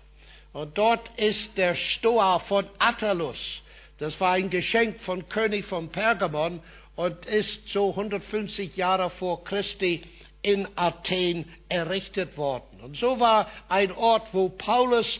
[0.52, 3.62] Und dort ist der Stoa von Attalus,
[3.98, 6.60] das war ein Geschenk von König von Pergamon
[6.96, 10.02] und ist so 150 Jahre vor Christi
[10.44, 12.80] in Athen errichtet worden.
[12.82, 15.18] Und so war ein Ort, wo Paulus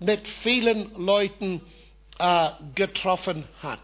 [0.00, 1.62] mit vielen Leuten
[2.18, 3.78] äh, getroffen hat.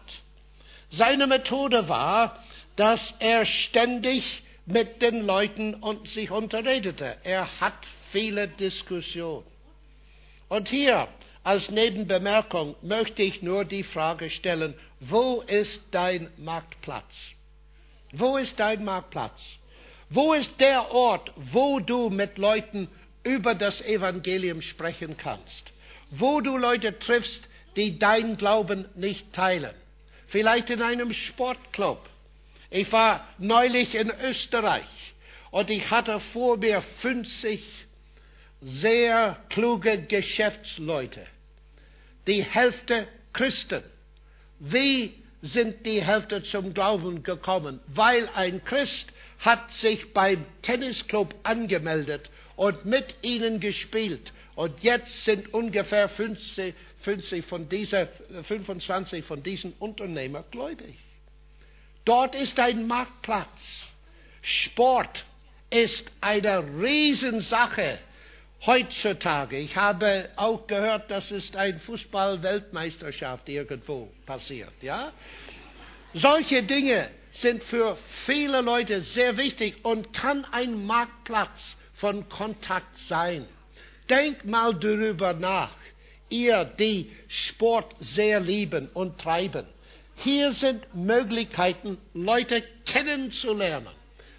[0.91, 2.43] Seine Methode war,
[2.75, 7.17] dass er ständig mit den Leuten und sich unterredete.
[7.23, 7.77] Er hat
[8.11, 9.45] viele Diskussionen.
[10.49, 11.07] Und hier
[11.43, 17.15] als Nebenbemerkung möchte ich nur die Frage stellen, wo ist dein Marktplatz?
[18.11, 19.39] Wo ist dein Marktplatz?
[20.09, 22.87] Wo ist der Ort, wo du mit Leuten
[23.23, 25.71] über das Evangelium sprechen kannst?
[26.09, 29.73] Wo du Leute triffst, die dein Glauben nicht teilen?
[30.27, 32.09] Vielleicht in einem Sportclub.
[32.71, 34.85] Ich war neulich in Österreich
[35.51, 37.63] und ich hatte vor mir 50
[38.61, 41.25] sehr kluge Geschäftsleute.
[42.27, 43.83] Die Hälfte Christen.
[44.59, 47.79] Wie sind die Hälfte zum Glauben gekommen?
[47.87, 54.33] Weil ein Christ hat sich beim Tennisclub angemeldet und mit ihnen gespielt.
[54.55, 58.07] Und jetzt sind ungefähr 50, 50 von dieser,
[58.43, 60.97] 25 von diesen Unternehmern gläubig.
[62.03, 63.83] Dort ist ein Marktplatz.
[64.41, 65.25] Sport
[65.69, 67.99] ist eine Riesensache
[68.65, 69.57] heutzutage.
[69.57, 74.73] Ich habe auch gehört, dass es eine Fußball-Weltmeisterschaft irgendwo passiert.
[74.81, 75.13] Ja?
[76.13, 83.45] Solche Dinge sind für viele Leute sehr wichtig und kann ein Marktplatz von Kontakt sein.
[84.09, 85.75] Denk mal darüber nach,
[86.29, 89.67] ihr, die Sport sehr lieben und treiben.
[90.15, 93.93] Hier sind Möglichkeiten, Leute kennenzulernen.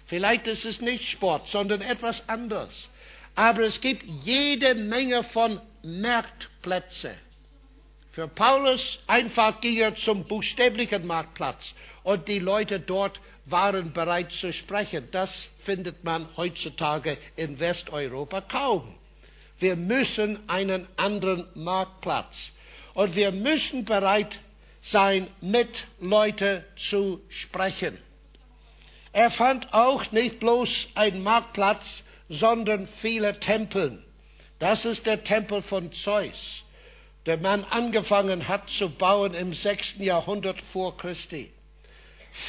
[0.07, 2.89] Vielleicht ist es nicht Sport, sondern etwas anderes.
[3.33, 7.15] Aber es gibt jede Menge von Marktplätzen.
[8.11, 14.51] Für Paulus einfach ging er zum buchstäblichen Marktplatz und die Leute dort waren bereit zu
[14.51, 15.07] sprechen.
[15.11, 18.95] Das findet man heutzutage in Westeuropa kaum.
[19.59, 22.51] Wir müssen einen anderen Marktplatz
[22.93, 24.39] und wir müssen bereit
[24.81, 27.97] sein, mit Leuten zu sprechen.
[29.13, 34.03] Er fand auch nicht bloß einen Marktplatz, sondern viele Tempeln.
[34.59, 36.63] Das ist der Tempel von Zeus,
[37.25, 39.97] der man angefangen hat zu bauen im 6.
[39.99, 41.51] Jahrhundert vor Christi.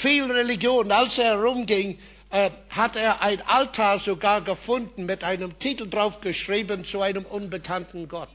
[0.01, 1.99] Viel Religion, als er herumging,
[2.31, 8.09] äh, hat er ein Altar sogar gefunden mit einem Titel drauf geschrieben zu einem unbekannten
[8.09, 8.31] Gott.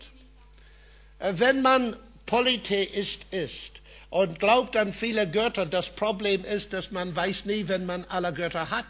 [1.19, 1.95] Äh, wenn man
[2.27, 7.85] Polytheist ist und glaubt an viele Götter, das Problem ist, dass man weiß nie, wenn
[7.85, 8.85] man alle Götter hat.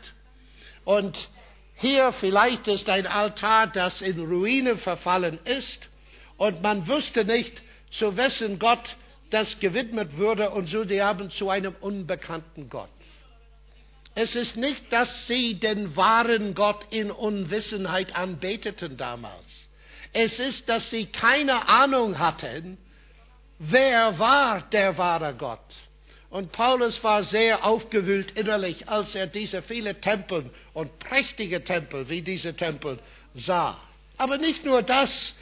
[0.83, 1.29] Und
[1.75, 5.87] hier vielleicht ist ein Altar, das in Ruine verfallen ist
[6.37, 7.61] und man wüsste nicht,
[7.91, 8.97] zu wessen Gott
[9.29, 12.89] das gewidmet würde und so die haben zu einem unbekannten Gott.
[14.15, 19.45] Es ist nicht, dass sie den wahren Gott in Unwissenheit anbeteten damals.
[20.13, 22.77] Es ist, dass sie keine Ahnung hatten,
[23.59, 25.59] wer war der wahre Gott.
[26.29, 32.21] Und Paulus war sehr aufgewühlt innerlich, als er diese viele Tempel und prächtige Tempel wie
[32.21, 32.99] diese Tempel
[33.33, 33.79] sah.
[34.17, 35.33] Aber nicht nur das.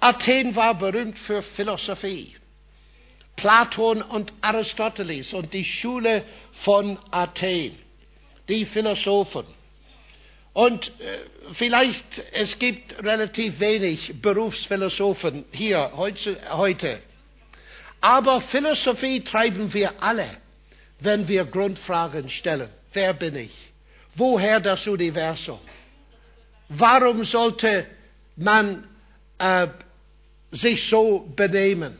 [0.00, 2.34] Athen war berühmt für Philosophie.
[3.36, 6.24] Platon und Aristoteles und die Schule
[6.62, 7.78] von Athen,
[8.48, 9.46] die Philosophen.
[10.52, 11.18] Und äh,
[11.54, 17.00] vielleicht, es gibt relativ wenig Berufsphilosophen hier heute.
[18.00, 20.36] Aber Philosophie treiben wir alle,
[20.98, 22.70] wenn wir Grundfragen stellen.
[22.92, 23.54] Wer bin ich?
[24.16, 25.60] Woher das Universum?
[26.68, 27.86] Warum sollte
[28.36, 28.86] man
[29.38, 29.68] äh,
[30.50, 31.98] sich so benehmen?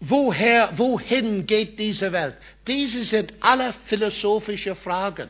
[0.00, 2.36] Woher, wohin geht diese Welt?
[2.66, 5.28] Diese sind alle philosophische Fragen.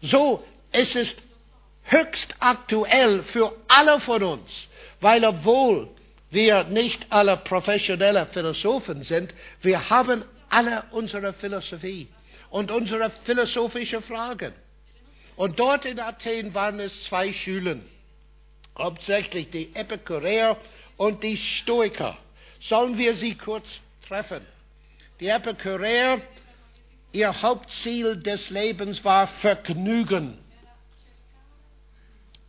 [0.00, 1.16] So, es ist
[1.82, 4.68] höchst aktuell für alle von uns,
[5.00, 5.88] weil obwohl
[6.30, 12.08] wir nicht alle professionelle Philosophen sind, wir haben alle unsere Philosophie
[12.50, 14.52] und unsere philosophische Fragen.
[15.36, 17.82] Und dort in Athen waren es zwei Schulen,
[18.78, 20.56] hauptsächlich die Epikureer
[20.96, 22.16] und die Stoiker.
[22.68, 23.66] Sollen wir sie kurz
[24.08, 24.44] treffen?
[25.20, 26.20] Die Epikureer,
[27.12, 30.38] ihr Hauptziel des Lebens war Vergnügen.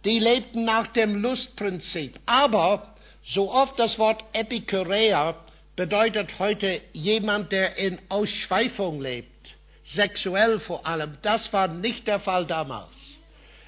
[0.05, 2.19] Die lebten nach dem Lustprinzip.
[2.25, 5.35] Aber so oft das Wort Epikureer
[5.75, 11.17] bedeutet heute jemand, der in Ausschweifung lebt, sexuell vor allem.
[11.21, 12.95] Das war nicht der Fall damals.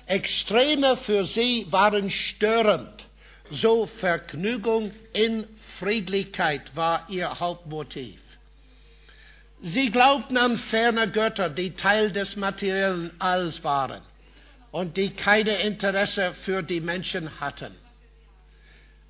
[0.06, 3.09] Extreme für sie waren störend.
[3.52, 5.47] So Vergnügung in
[5.80, 8.20] Friedlichkeit war ihr Hauptmotiv.
[9.62, 14.02] Sie glaubten an ferne Götter, die Teil des materiellen Alls waren
[14.72, 17.76] und die keine Interesse für die Menschen hatten.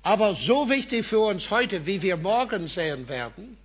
[0.02, 3.58] Aber so wichtig für uns heute, wie wir morgen sehen werden,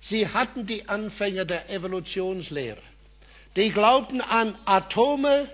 [0.00, 2.82] sie hatten die Anfänge der Evolutionslehre.
[3.54, 5.48] Die glaubten an Atome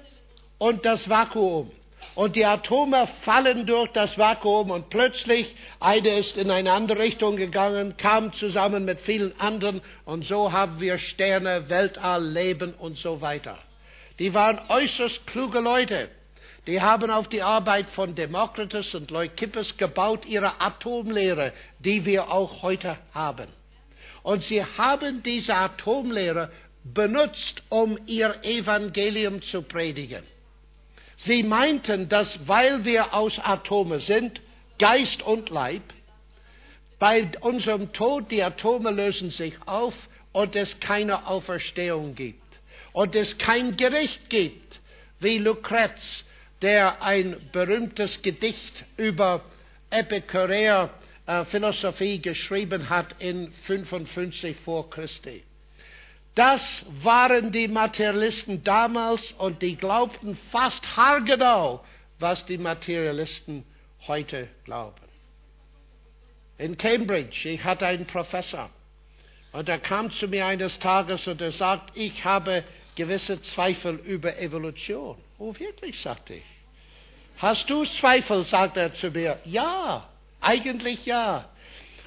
[0.58, 1.70] und das Vakuum.
[2.14, 7.36] Und die Atome fallen durch das Vakuum und plötzlich, eine ist in eine andere Richtung
[7.36, 13.22] gegangen, kam zusammen mit vielen anderen und so haben wir Sterne, Weltall, Leben und so
[13.22, 13.58] weiter.
[14.18, 16.10] Die waren äußerst kluge Leute.
[16.66, 22.62] Die haben auf die Arbeit von Democritus und Leukippos gebaut, ihre Atomlehre, die wir auch
[22.62, 23.48] heute haben.
[24.22, 26.52] Und sie haben diese Atomlehre
[26.84, 30.22] benutzt, um ihr Evangelium zu predigen.
[31.24, 34.40] Sie meinten, dass weil wir aus Atome sind,
[34.78, 35.82] Geist und Leib,
[36.98, 39.94] bei unserem Tod die Atome lösen sich auf
[40.32, 42.42] und es keine Auferstehung gibt
[42.92, 44.80] und es kein Gericht gibt,
[45.20, 46.24] wie Lucrez
[46.60, 49.44] der ein berühmtes Gedicht über
[49.90, 50.90] Epikureer
[51.26, 55.42] äh, Philosophie geschrieben hat in 55 vor Christi.
[56.34, 61.84] Das waren die Materialisten damals und die glaubten fast haargenau,
[62.18, 63.64] was die Materialisten
[64.06, 64.96] heute glauben.
[66.56, 68.70] In Cambridge, ich hatte einen Professor
[69.52, 72.64] und er kam zu mir eines Tages und er sagt, ich habe
[72.94, 75.18] gewisse Zweifel über Evolution.
[75.38, 76.44] Oh, wirklich, sagte ich.
[77.38, 79.38] Hast du Zweifel, sagt er zu mir.
[79.44, 80.08] Ja,
[80.40, 81.48] eigentlich ja.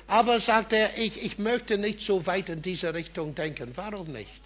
[0.08, 3.72] Aber sagt er, ich, ich möchte nicht so weit in diese Richtung denken.
[3.76, 4.41] Warum nicht?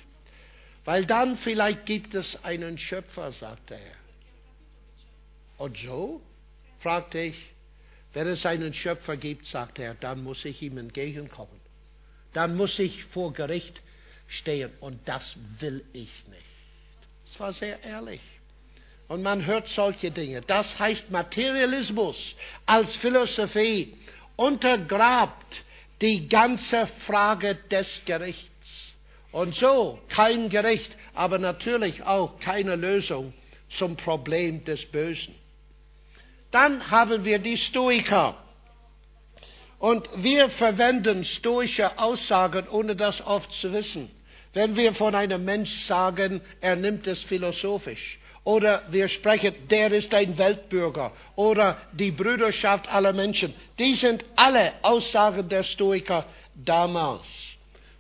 [0.86, 3.80] Weil dann vielleicht gibt es einen Schöpfer, sagt er.
[5.58, 6.22] Und so?
[6.80, 7.36] fragte ich.
[8.14, 11.60] Wenn es einen Schöpfer gibt, sagt er, dann muss ich ihm entgegenkommen.
[12.34, 13.82] Dann muss ich vor Gericht
[14.28, 14.72] stehen.
[14.80, 16.46] Und das will ich nicht.
[17.32, 18.22] Es war sehr ehrlich.
[19.08, 20.42] Und man hört solche Dinge.
[20.42, 22.36] Das heißt, Materialismus
[22.66, 23.98] als Philosophie
[24.40, 25.64] untergrabt
[26.02, 28.94] die ganze Frage des Gerichts.
[29.32, 33.34] Und so kein Gericht, aber natürlich auch keine Lösung
[33.70, 35.36] zum Problem des Bösen.
[36.52, 38.38] Dann haben wir die Stoiker.
[39.78, 44.10] Und wir verwenden stoische Aussagen, ohne das oft zu wissen.
[44.54, 48.19] Wenn wir von einem Mensch sagen, er nimmt es philosophisch.
[48.50, 51.12] Oder wir sprechen, der ist ein Weltbürger.
[51.36, 53.54] Oder die Brüderschaft aller Menschen.
[53.78, 56.26] Die sind alle Aussagen der Stoiker
[56.56, 57.28] damals.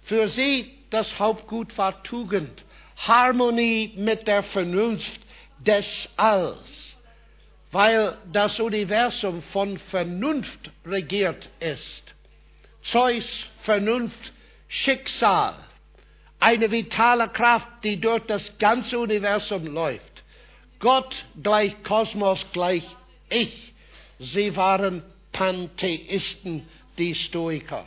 [0.02, 2.64] Für sie das Hauptgut war Tugend.
[2.97, 5.22] Harmonie mit der Vernunft
[5.60, 6.89] des Alls
[7.72, 12.04] weil das Universum von Vernunft regiert ist.
[12.82, 14.34] Zeus, Vernunft,
[14.68, 15.54] Schicksal,
[16.39, 20.09] eine vitale Kraft, die durch das ganze Universum läuft.
[20.80, 22.84] Gott gleich Kosmos gleich
[23.30, 23.73] ich.
[24.19, 26.67] Sie waren Pantheisten,
[26.97, 27.86] die Stoiker.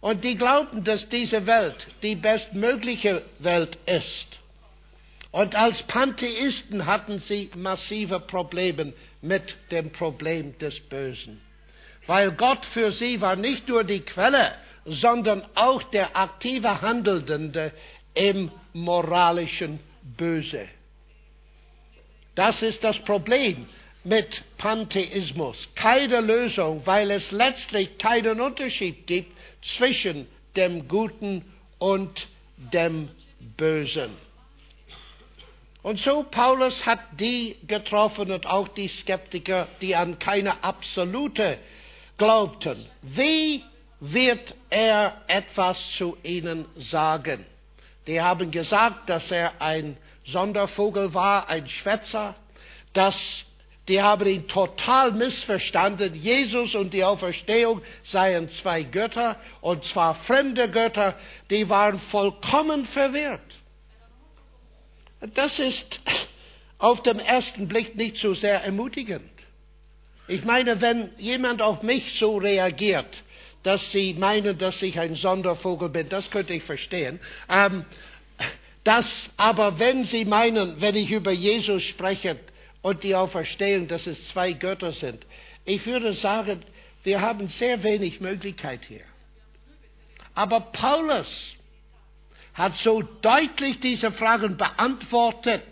[0.00, 4.38] Und die glaubten, dass diese Welt die bestmögliche Welt ist.
[5.30, 11.40] Und als Pantheisten hatten sie massive Probleme mit dem Problem des Bösen.
[12.06, 14.52] Weil Gott für sie war nicht nur die Quelle,
[14.84, 17.72] sondern auch der aktive Handelnde
[18.14, 20.68] im moralischen Böse.
[22.34, 23.66] Das ist das Problem
[24.02, 25.68] mit Pantheismus.
[25.74, 29.32] Keine Lösung, weil es letztlich keinen Unterschied gibt
[29.62, 30.26] zwischen
[30.56, 31.44] dem Guten
[31.78, 33.08] und dem
[33.56, 34.10] Bösen.
[35.82, 41.58] Und so Paulus hat die getroffen und auch die Skeptiker, die an keine absolute
[42.16, 42.86] glaubten.
[43.02, 43.62] Wie
[44.00, 47.44] wird er etwas zu ihnen sagen?
[48.06, 49.96] Die haben gesagt, dass er ein
[50.26, 52.34] Sondervogel war, ein Schwätzer,
[52.92, 53.44] dass
[53.88, 56.14] die haben ihn total missverstanden.
[56.14, 61.14] Jesus und die Auferstehung seien zwei Götter, und zwar fremde Götter,
[61.50, 63.40] die waren vollkommen verwirrt.
[65.34, 66.00] Das ist
[66.78, 69.30] auf den ersten Blick nicht so sehr ermutigend.
[70.28, 73.22] Ich meine, wenn jemand auf mich so reagiert,
[73.62, 77.20] dass sie meinen, dass ich ein Sondervogel bin, das könnte ich verstehen.
[77.48, 77.84] Ähm,
[78.84, 82.38] das, aber wenn sie meinen, wenn ich über Jesus spreche
[82.82, 85.26] und die Auferstehung, dass es zwei Götter sind,
[85.64, 86.62] ich würde sagen,
[87.02, 89.04] wir haben sehr wenig Möglichkeit hier.
[90.34, 91.56] Aber Paulus
[92.52, 95.64] hat so deutlich diese Fragen beantwortet,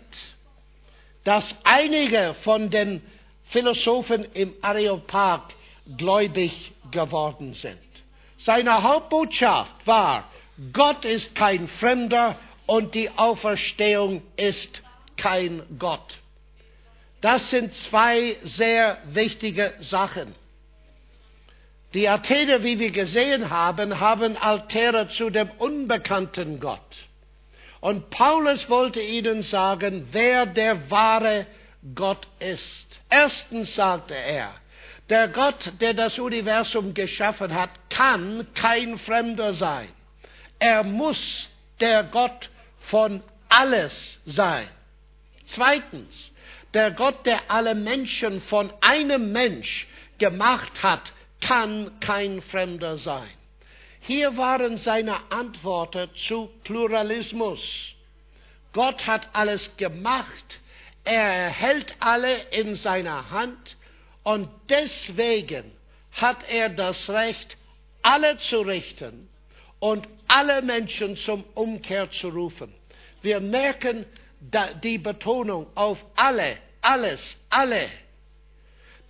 [1.23, 3.01] dass einige von den
[3.45, 5.53] Philosophen im Areopag
[5.97, 7.77] gläubig geworden sind.
[8.37, 10.29] Seine Hauptbotschaft war,
[10.73, 14.81] Gott ist kein Fremder und die Auferstehung ist
[15.17, 16.17] kein Gott.
[17.21, 20.35] Das sind zwei sehr wichtige Sachen.
[21.93, 26.81] Die Athener, wie wir gesehen haben, haben Altäre zu dem unbekannten Gott.
[27.81, 31.45] Und Paulus wollte ihnen sagen, wer der wahre
[31.93, 32.87] Gott ist.
[33.09, 34.53] Erstens sagte er,
[35.09, 39.89] der Gott, der das Universum geschaffen hat, kann kein Fremder sein.
[40.59, 41.49] Er muss
[41.79, 42.49] der Gott
[42.89, 44.67] von alles sein.
[45.45, 46.31] Zweitens,
[46.73, 51.11] der Gott, der alle Menschen von einem Mensch gemacht hat,
[51.41, 53.29] kann kein Fremder sein.
[53.99, 57.61] Hier waren seine Antworten zu Pluralismus.
[58.73, 60.59] Gott hat alles gemacht,
[61.03, 63.77] er hält alle in seiner Hand
[64.23, 65.71] und deswegen
[66.11, 67.57] hat er das Recht,
[68.01, 69.29] alle zu richten
[69.83, 72.73] und alle Menschen zum Umkehr zu rufen.
[73.21, 74.05] Wir merken
[74.81, 77.89] die Betonung auf alle, alles, alle.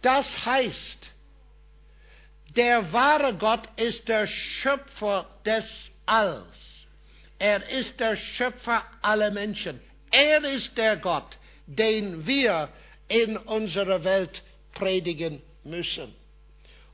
[0.01, 1.11] Das heißt,
[2.55, 6.88] der wahre Gott ist der Schöpfer des Alls.
[7.38, 9.80] Er ist der Schöpfer aller Menschen.
[10.09, 12.69] Er ist der Gott, den wir
[13.09, 14.41] in unserer Welt
[14.74, 16.15] predigen müssen.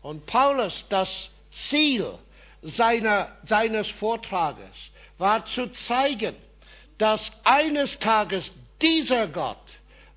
[0.02, 2.20] Und Paulus, das Ziel
[2.62, 4.76] seiner, seines Vortrages
[5.18, 6.36] war zu zeigen,
[6.98, 8.52] dass eines Tages
[8.82, 9.58] dieser Gott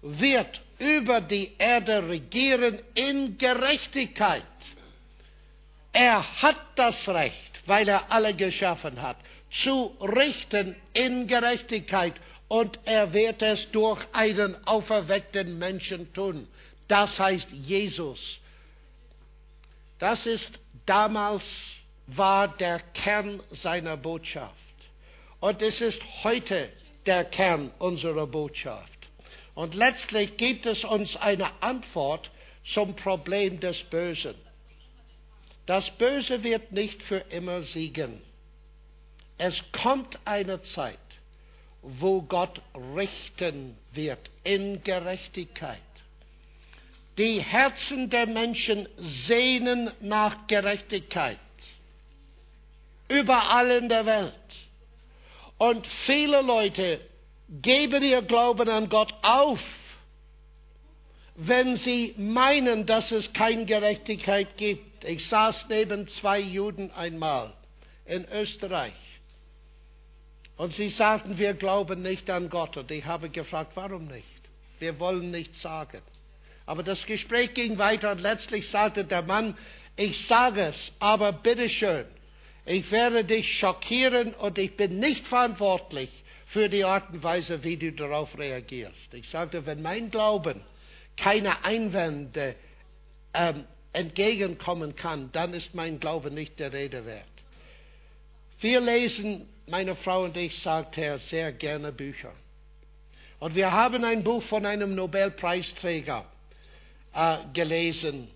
[0.03, 4.43] wird über die Erde regieren in Gerechtigkeit.
[5.93, 9.16] Er hat das Recht, weil er alle geschaffen hat,
[9.51, 12.14] zu richten in Gerechtigkeit
[12.49, 16.49] und er wird es durch einen auferweckten Menschen tun.
[16.88, 18.38] Das heißt Jesus.
[19.99, 20.51] Das ist
[20.84, 21.45] damals
[22.07, 24.53] war der Kern seiner Botschaft.
[25.40, 26.68] Und es ist heute
[27.07, 28.88] der Kern unserer Botschaft.
[29.55, 32.30] Und letztlich gibt es uns eine Antwort
[32.64, 34.34] zum Problem des Bösen.
[35.66, 38.22] Das Böse wird nicht für immer siegen.
[39.38, 40.98] Es kommt eine Zeit,
[41.82, 42.61] wo Gott
[42.96, 45.80] richten wird in Gerechtigkeit.
[47.18, 51.38] Die Herzen der Menschen sehnen nach Gerechtigkeit.
[53.12, 54.32] Überall in der Welt.
[55.58, 57.00] Und viele Leute
[57.48, 59.60] geben ihr Glauben an Gott auf,
[61.34, 65.04] wenn sie meinen, dass es keine Gerechtigkeit gibt.
[65.04, 67.52] Ich saß neben zwei Juden einmal
[68.06, 68.94] in Österreich.
[70.56, 72.76] Und sie sagten, wir glauben nicht an Gott.
[72.76, 74.26] Und ich habe gefragt, warum nicht?
[74.78, 76.02] Wir wollen nichts sagen.
[76.66, 79.56] Aber das Gespräch ging weiter und letztlich sagte der Mann,
[79.96, 82.06] ich sage es, aber bitteschön,
[82.64, 86.10] ich werde dich schockieren und ich bin nicht verantwortlich
[86.46, 89.14] für die Art und Weise, wie du darauf reagierst.
[89.14, 90.60] Ich sagte, wenn mein Glauben
[91.16, 92.54] keine Einwände
[93.34, 97.26] ähm, entgegenkommen kann, dann ist mein Glaube nicht der Rede wert.
[98.60, 102.32] Wir lesen, meine Frau und ich, sagt er, sehr gerne Bücher.
[103.40, 106.24] Und wir haben ein Buch von einem Nobelpreisträger
[107.12, 108.28] äh, gelesen.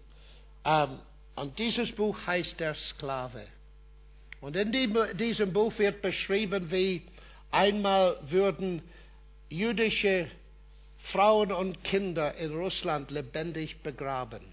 [0.65, 0.99] Ähm,
[1.37, 3.47] und dieses Buch heißt Der Sklave.
[4.47, 4.71] Und in
[5.17, 7.03] diesem Buch wird beschrieben, wie
[7.51, 8.81] einmal würden
[9.49, 10.31] jüdische
[11.11, 14.45] Frauen und Kinder in Russland lebendig begraben.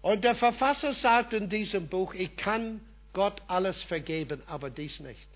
[0.00, 2.80] Und der Verfasser sagt in diesem Buch, ich kann
[3.12, 5.28] Gott alles vergeben, aber dies nicht.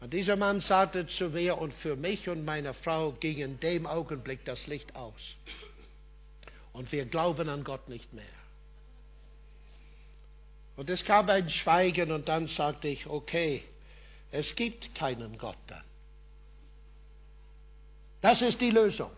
[0.00, 3.86] Und dieser Mann sagte zu mir, und für mich und meine Frau ging in dem
[3.86, 5.20] Augenblick das Licht aus.
[6.72, 8.41] Und wir glauben an Gott nicht mehr.
[10.76, 13.62] Und es kam ein Schweigen und dann sagte ich, okay,
[14.30, 15.84] es gibt keinen Gott dann.
[18.22, 19.10] Das ist die Lösung.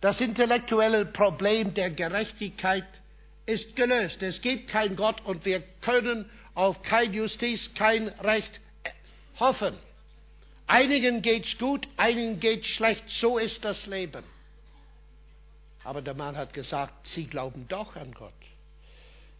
[0.00, 2.86] Das intellektuelle Problem der Gerechtigkeit
[3.44, 4.22] ist gelöst.
[4.22, 8.60] Es gibt keinen Gott und wir können auf kein Justiz, kein Recht
[9.38, 9.76] hoffen.
[10.66, 13.04] Einigen geht's gut, einigen geht's schlecht.
[13.08, 14.24] So ist das Leben.
[15.84, 18.32] Aber der Mann hat gesagt, Sie glauben doch an Gott.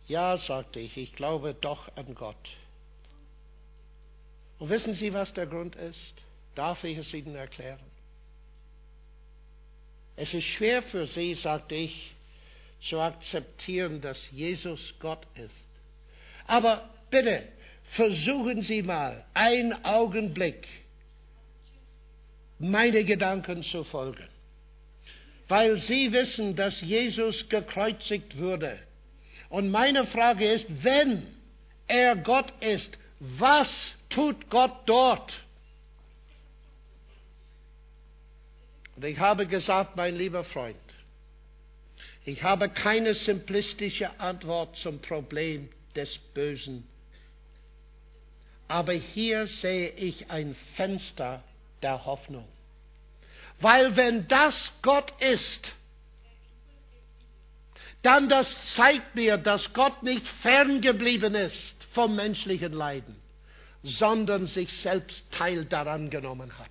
[0.07, 2.36] Ja, sagte ich, ich glaube doch an Gott.
[4.59, 6.14] Und wissen Sie, was der Grund ist?
[6.54, 7.80] Darf ich es Ihnen erklären?
[10.14, 12.14] Es ist schwer für Sie, sagte ich,
[12.88, 15.66] zu akzeptieren, dass Jesus Gott ist.
[16.46, 17.48] Aber bitte,
[17.90, 20.66] versuchen Sie mal einen Augenblick,
[22.59, 24.28] meine Gedanken zu folgen.
[25.48, 28.86] Weil Sie wissen, dass Jesus gekreuzigt wurde.
[29.49, 31.26] Und meine Frage ist, wenn
[31.86, 35.40] er Gott ist, was tut Gott dort?
[38.97, 40.76] Und ich habe gesagt, mein lieber Freund,
[42.24, 46.86] ich habe keine simplistische Antwort zum Problem des Bösen.
[48.68, 51.44] Aber hier sehe ich ein Fenster
[51.82, 52.49] der Hoffnung.
[53.61, 55.72] Weil wenn das Gott ist,
[58.07, 63.16] dann das zeigt mir, dass Gott nicht ferngeblieben ist vom menschlichen Leiden,
[63.82, 66.70] sondern sich selbst Teil daran genommen hat.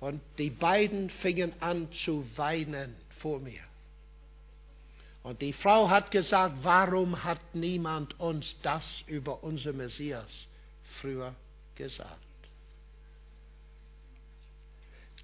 [0.00, 3.62] Und die beiden fingen an zu weinen vor mir.
[5.22, 10.26] Und die Frau hat gesagt, warum hat niemand uns das über unser Messias
[11.00, 11.36] früher
[11.76, 12.18] gesagt?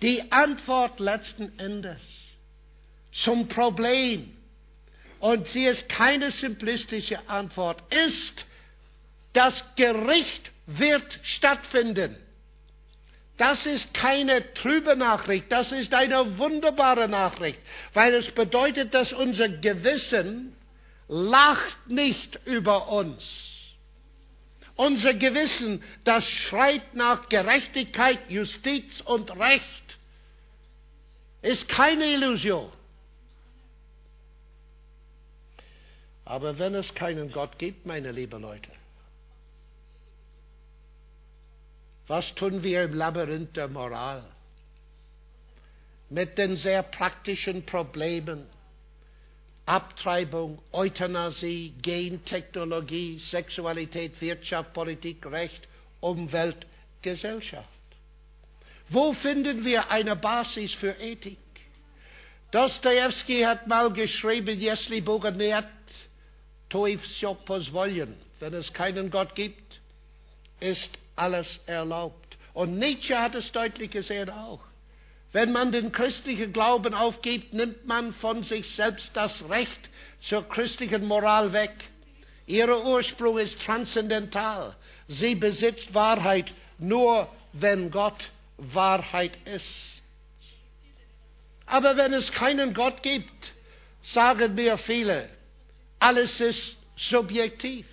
[0.00, 2.00] Die Antwort letzten Endes
[3.10, 4.37] zum Problem,
[5.20, 8.46] und sie ist keine simplistische Antwort, ist,
[9.32, 12.16] das Gericht wird stattfinden.
[13.36, 17.58] Das ist keine trübe Nachricht, das ist eine wunderbare Nachricht,
[17.94, 20.56] weil es bedeutet, dass unser Gewissen
[21.06, 23.22] lacht nicht über uns.
[24.74, 29.98] Unser Gewissen, das schreit nach Gerechtigkeit, Justiz und Recht,
[31.42, 32.70] ist keine Illusion.
[36.28, 38.70] Aber wenn es keinen Gott gibt, meine lieben Leute,
[42.06, 44.24] Was tun wir im Labyrinth der Moral?
[46.10, 48.46] Mit den sehr praktischen Problemen.
[49.66, 55.68] Abtreibung, Euthanasie, Gentechnologie, Sexualität, Wirtschaft, Politik, Recht,
[56.00, 56.66] Umwelt,
[57.02, 57.68] Gesellschaft.
[58.88, 61.38] Wo finden wir eine Basis für Ethik?
[62.50, 65.30] Dostoevsky hat mal geschrieben, Jesli Boga
[66.68, 69.80] Toivsiopos wollen, wenn es keinen Gott gibt,
[70.60, 72.36] ist alles erlaubt.
[72.54, 74.60] Und Nietzsche hat es deutlich gesehen auch.
[75.32, 79.90] Wenn man den christlichen Glauben aufgibt, nimmt man von sich selbst das Recht
[80.22, 81.72] zur christlichen Moral weg.
[82.46, 84.74] Ihre Ursprung ist transzendental.
[85.06, 89.68] Sie besitzt Wahrheit nur, wenn Gott Wahrheit ist.
[91.66, 93.52] Aber wenn es keinen Gott gibt,
[94.02, 95.28] sagen mir viele,
[95.98, 97.86] alles ist subjektiv.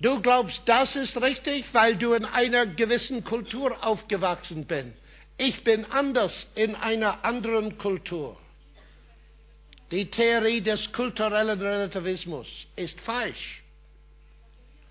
[0.00, 4.88] Du glaubst, das ist richtig, weil du in einer gewissen Kultur aufgewachsen bist.
[5.36, 8.36] Ich bin anders in einer anderen Kultur.
[9.90, 12.46] Die Theorie des kulturellen Relativismus
[12.76, 13.62] ist falsch.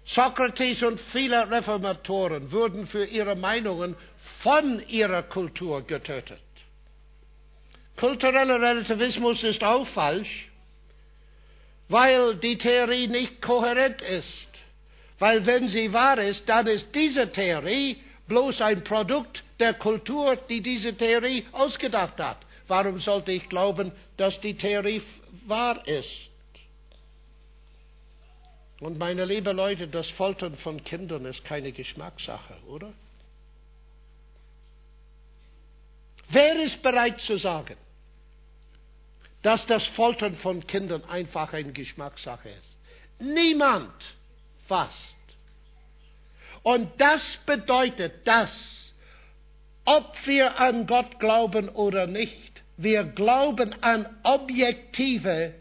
[0.06, 3.96] Sokrates und viele Reformatoren wurden für ihre Meinungen
[4.42, 6.42] von ihrer Kultur getötet.
[7.96, 10.49] Kultureller Relativismus ist auch falsch,
[11.90, 14.48] weil die Theorie nicht kohärent ist.
[15.18, 20.62] Weil wenn sie wahr ist, dann ist diese Theorie bloß ein Produkt der Kultur, die
[20.62, 22.38] diese Theorie ausgedacht hat.
[22.68, 25.02] Warum sollte ich glauben, dass die Theorie
[25.46, 26.30] wahr ist?
[28.80, 32.94] Und meine lieben Leute, das Foltern von Kindern ist keine Geschmackssache, oder?
[36.30, 37.76] Wer ist bereit zu sagen,
[39.42, 42.80] dass das Foltern von Kindern einfach eine Geschmackssache ist?
[43.20, 43.94] Niemand
[44.68, 45.16] fast.
[46.64, 48.94] Und das bedeutet, dass,
[49.86, 55.54] ob wir an Gott glauben oder nicht, wir glauben an objektive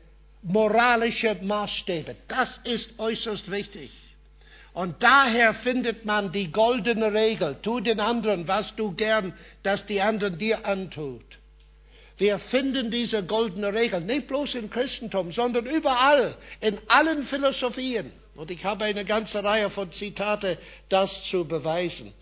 [0.42, 2.16] moralische Maßstäbe.
[2.28, 3.90] Das ist äußerst wichtig.
[4.72, 9.32] Und daher findet man die goldene Regel, tu den anderen, was du gern,
[9.64, 11.37] dass die anderen dir antut.
[12.18, 18.12] Wir finden diese goldene Regel nicht bloß im Christentum, sondern überall, in allen Philosophien.
[18.34, 20.58] Und ich habe eine ganze Reihe von Zitate,
[20.88, 22.12] das zu beweisen.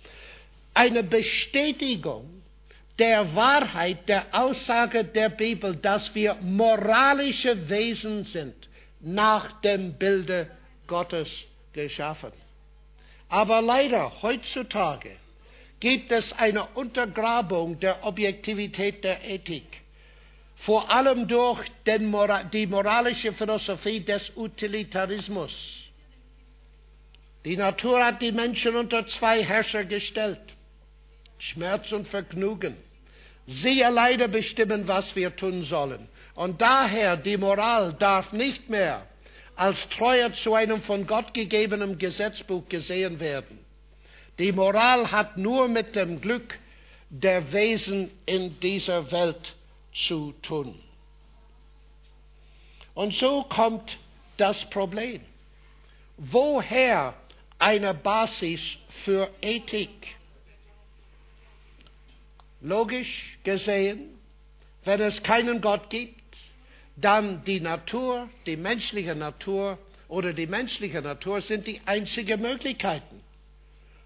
[0.74, 2.42] Eine Bestätigung
[2.98, 8.54] der Wahrheit der Aussage der Bibel, dass wir moralische Wesen sind,
[9.00, 10.50] nach dem Bilde
[10.86, 11.28] Gottes
[11.72, 12.32] geschaffen.
[13.28, 15.10] Aber leider heutzutage
[15.80, 19.82] gibt es eine Untergrabung der Objektivität der Ethik,
[20.56, 25.52] vor allem durch die moralische Philosophie des Utilitarismus.
[27.44, 30.40] Die Natur hat die Menschen unter zwei Herrscher gestellt,
[31.38, 32.76] Schmerz und Vergnügen.
[33.46, 36.08] Sie alleine bestimmen, was wir tun sollen.
[36.34, 39.06] Und daher, die Moral darf nicht mehr
[39.54, 43.58] als treuer zu einem von Gott gegebenen Gesetzbuch gesehen werden.
[44.38, 46.58] Die Moral hat nur mit dem Glück
[47.08, 49.54] der Wesen in dieser Welt
[49.96, 50.78] zu tun.
[52.94, 53.98] Und so kommt
[54.36, 55.20] das Problem.
[56.16, 57.14] Woher
[57.58, 58.60] eine Basis
[59.04, 60.16] für Ethik?
[62.60, 64.18] Logisch gesehen,
[64.84, 66.36] wenn es keinen Gott gibt,
[66.96, 69.78] dann die Natur, die menschliche Natur
[70.08, 73.20] oder die menschliche Natur sind die einzigen Möglichkeiten.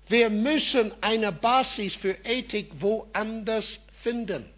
[0.08, 4.50] Wir müssen eine Basis für Ethik woanders finden.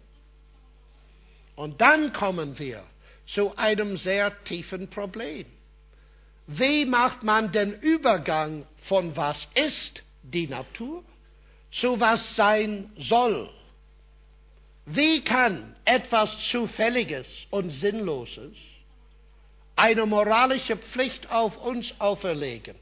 [1.55, 2.83] Und dann kommen wir
[3.27, 5.45] zu einem sehr tiefen Problem.
[6.47, 11.03] Wie macht man den Übergang von was ist die Natur
[11.71, 13.49] zu was sein soll?
[14.85, 18.55] Wie kann etwas Zufälliges und Sinnloses
[19.75, 22.75] eine moralische Pflicht auf uns auferlegen?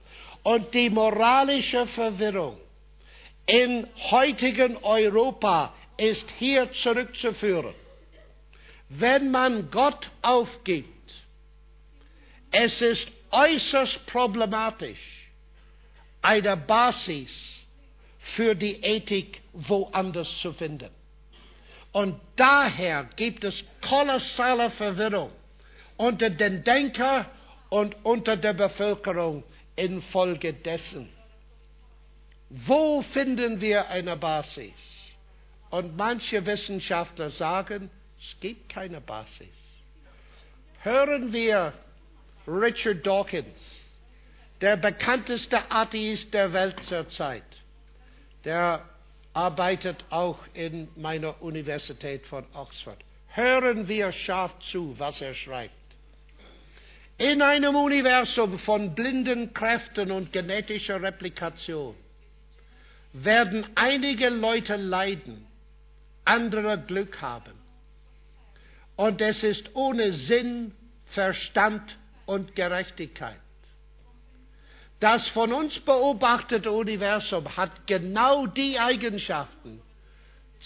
[0.44, 2.58] Und die moralische Verwirrung
[3.46, 7.76] in heutigen Europa ist hier zurückzuführen.
[8.94, 11.14] Wenn man Gott aufgibt,
[12.52, 15.32] es ist äußerst problematisch,
[16.22, 17.32] eine Basis
[18.20, 20.90] für die Ethik woanders zu finden.
[21.94, 25.32] Und daher gibt es kolossale Verwirrung
[25.96, 27.26] unter den Denker
[27.70, 29.46] und unter der Bevölkerung
[29.78, 31.08] infolgedessen.
[32.50, 34.74] Wo finden wir eine Basis?
[35.70, 37.90] Und manche Wissenschaftler sagen,
[38.22, 39.48] es gibt keine Basis.
[40.80, 41.74] Hören wir
[42.48, 43.82] Richard Dawkins,
[44.62, 47.44] der bekannteste Atheist der Welt zurzeit,
[48.46, 48.88] der
[49.34, 52.98] arbeitet auch in meiner Universität von Oxford.
[53.28, 55.74] Hören wir scharf zu, was er schreibt.
[57.18, 61.96] In einem Universum von blinden Kräften und genetischer Replikation
[63.14, 65.46] werden einige Leute leiden,
[66.26, 67.61] andere Glück haben.
[69.02, 70.76] Und es ist ohne Sinn,
[71.08, 71.98] Verstand
[72.28, 73.42] und Gerechtigkeit.
[75.00, 79.82] Das von uns beobachtete Universum hat genau die Eigenschaften,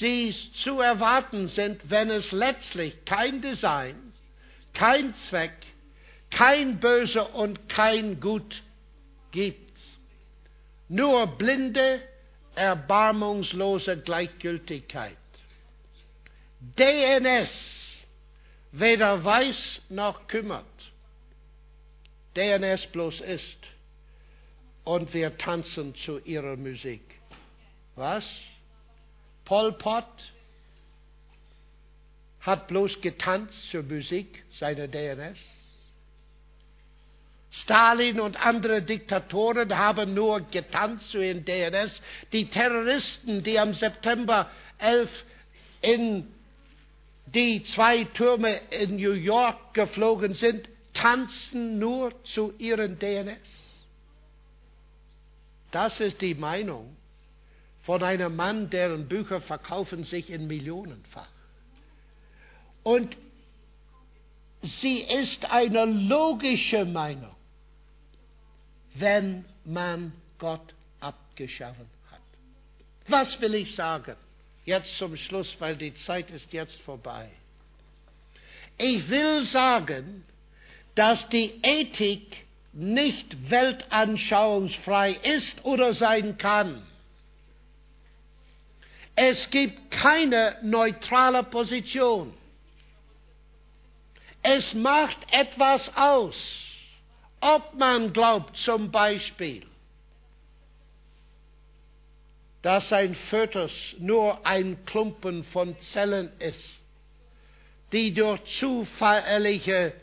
[0.02, 4.12] die zu erwarten sind, wenn es letztlich kein Design,
[4.74, 5.56] kein Zweck,
[6.30, 8.64] kein Böse und kein Gut
[9.32, 9.80] gibt.
[10.90, 12.02] Nur blinde,
[12.56, 15.16] erbarmungslose Gleichgültigkeit.
[16.78, 17.85] DNS
[18.80, 20.66] weder weiß noch kümmert.
[22.36, 23.60] DNS bloß ist.
[24.84, 27.02] Und wir tanzen zu ihrer Musik.
[27.96, 28.30] Was?
[29.46, 30.06] Pol Pot
[32.42, 35.40] hat bloß getanzt zur Musik seiner DNS.
[37.50, 42.02] Stalin und andere Diktatoren haben nur getanzt zu ihren DNS.
[42.34, 45.10] Die Terroristen, die am September 11
[45.82, 46.35] in
[47.26, 53.50] die zwei Türme in New York geflogen sind, tanzen nur zu ihren DNS.
[55.72, 56.96] Das ist die Meinung
[57.84, 61.28] von einem Mann, deren Bücher verkaufen sich in Millionenfach.
[62.84, 63.18] Und
[64.62, 67.36] sie ist eine logische Meinung,
[68.94, 72.22] wenn man Gott abgeschaffen hat.
[73.08, 74.16] Was will ich sagen?
[74.66, 77.30] Jetzt zum Schluss, weil die Zeit ist jetzt vorbei.
[78.78, 80.26] Ich will sagen,
[80.96, 86.86] dass die Ethik nicht weltanschauungsfrei ist oder sein kann.
[89.16, 92.34] Es gibt keine neutrale Position.
[94.42, 96.36] Es macht etwas aus,
[97.40, 99.66] ob man glaubt zum Beispiel,
[102.66, 106.84] dass ein Fötus nur ein Klumpen von Zellen ist,
[107.92, 109.94] die durch zufällige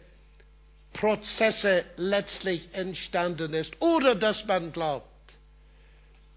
[0.92, 5.08] Prozesse letztlich entstanden ist, oder dass man glaubt,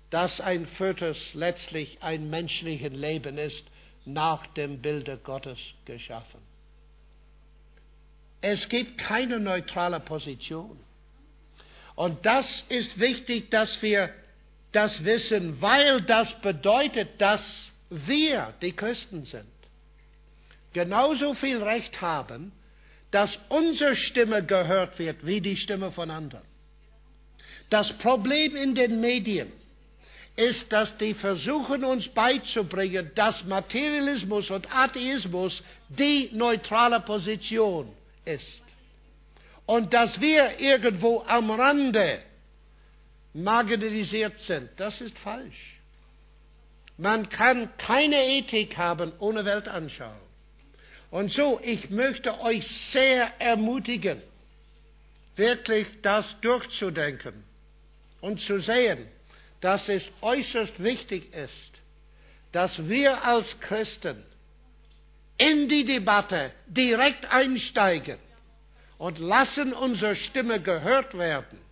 [0.10, 3.64] dass ein Fötus letztlich ein menschliches Leben ist,
[4.06, 6.42] nach dem Bilde Gottes geschaffen.
[8.42, 10.80] Es gibt keine neutrale Position.
[11.94, 14.12] Und das ist wichtig, dass wir
[14.76, 19.46] das wissen, weil das bedeutet, dass wir, die Christen sind,
[20.74, 22.52] genauso viel Recht haben,
[23.12, 26.44] dass unsere Stimme gehört wird wie die Stimme von anderen.
[27.70, 29.52] Das Problem in den Medien
[30.36, 37.94] ist, dass die versuchen uns beizubringen, dass Materialismus und Atheismus die neutrale Position
[38.26, 38.62] ist.
[39.66, 42.20] Und dass wir irgendwo am Rande
[43.36, 44.70] marginalisiert sind.
[44.78, 45.80] Das ist falsch.
[46.98, 50.22] Man kann keine Ethik haben ohne Weltanschauung.
[51.12, 54.22] Und so, ich möchte euch sehr ermutigen,
[55.36, 57.44] wirklich das durchzudenken
[58.22, 59.08] und zu sehen,
[59.60, 61.72] dass es äußerst wichtig ist,
[62.54, 64.24] dass wir als Christen
[65.38, 68.18] in die Debatte direkt einsteigen
[68.98, 71.64] und lassen unsere Stimme gehört werden.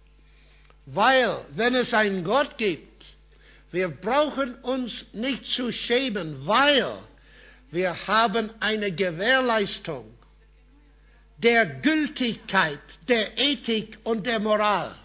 [0.85, 3.05] Weil, wenn es einen Gott gibt,
[3.71, 6.99] wir brauchen uns nicht zu schämen, weil
[7.71, 10.13] wir haben eine Gewährleistung
[11.37, 14.95] der Gültigkeit der Ethik und der Moral,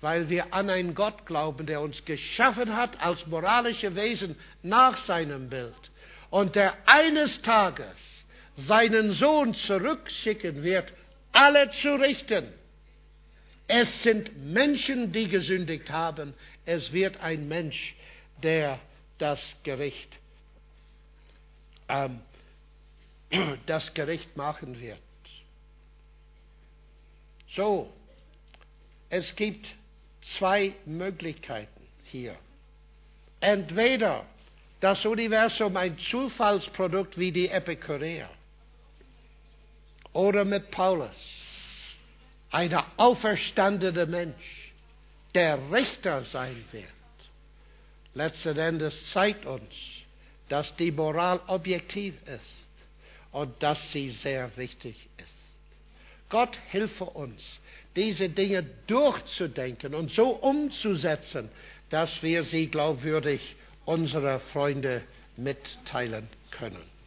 [0.00, 5.48] weil wir an einen Gott glauben, der uns geschaffen hat als moralische Wesen nach seinem
[5.48, 5.90] Bild
[6.30, 7.96] und der eines Tages
[8.56, 10.92] seinen Sohn zurückschicken wird,
[11.32, 12.52] alle zu richten.
[13.68, 16.34] Es sind Menschen, die gesündigt haben.
[16.64, 17.94] Es wird ein Mensch,
[18.42, 18.80] der
[19.18, 20.18] das Gericht
[21.88, 22.20] ähm,
[23.66, 24.98] das Gericht machen wird.
[27.54, 27.92] So,
[29.10, 29.66] es gibt
[30.38, 32.36] zwei Möglichkeiten hier.
[33.40, 34.24] Entweder
[34.80, 38.30] das Universum ein Zufallsprodukt wie die Epikureer
[40.12, 41.37] oder mit Paulus
[42.50, 44.72] ein auferstandener Mensch,
[45.34, 46.86] der Richter sein wird.
[48.14, 49.72] Letzten Endes zeigt uns,
[50.48, 52.68] dass die Moral objektiv ist
[53.32, 55.28] und dass sie sehr wichtig ist.
[56.30, 57.42] Gott hilfe uns,
[57.96, 61.48] diese Dinge durchzudenken und so umzusetzen,
[61.90, 65.02] dass wir sie glaubwürdig unserer Freunde
[65.36, 66.97] mitteilen können.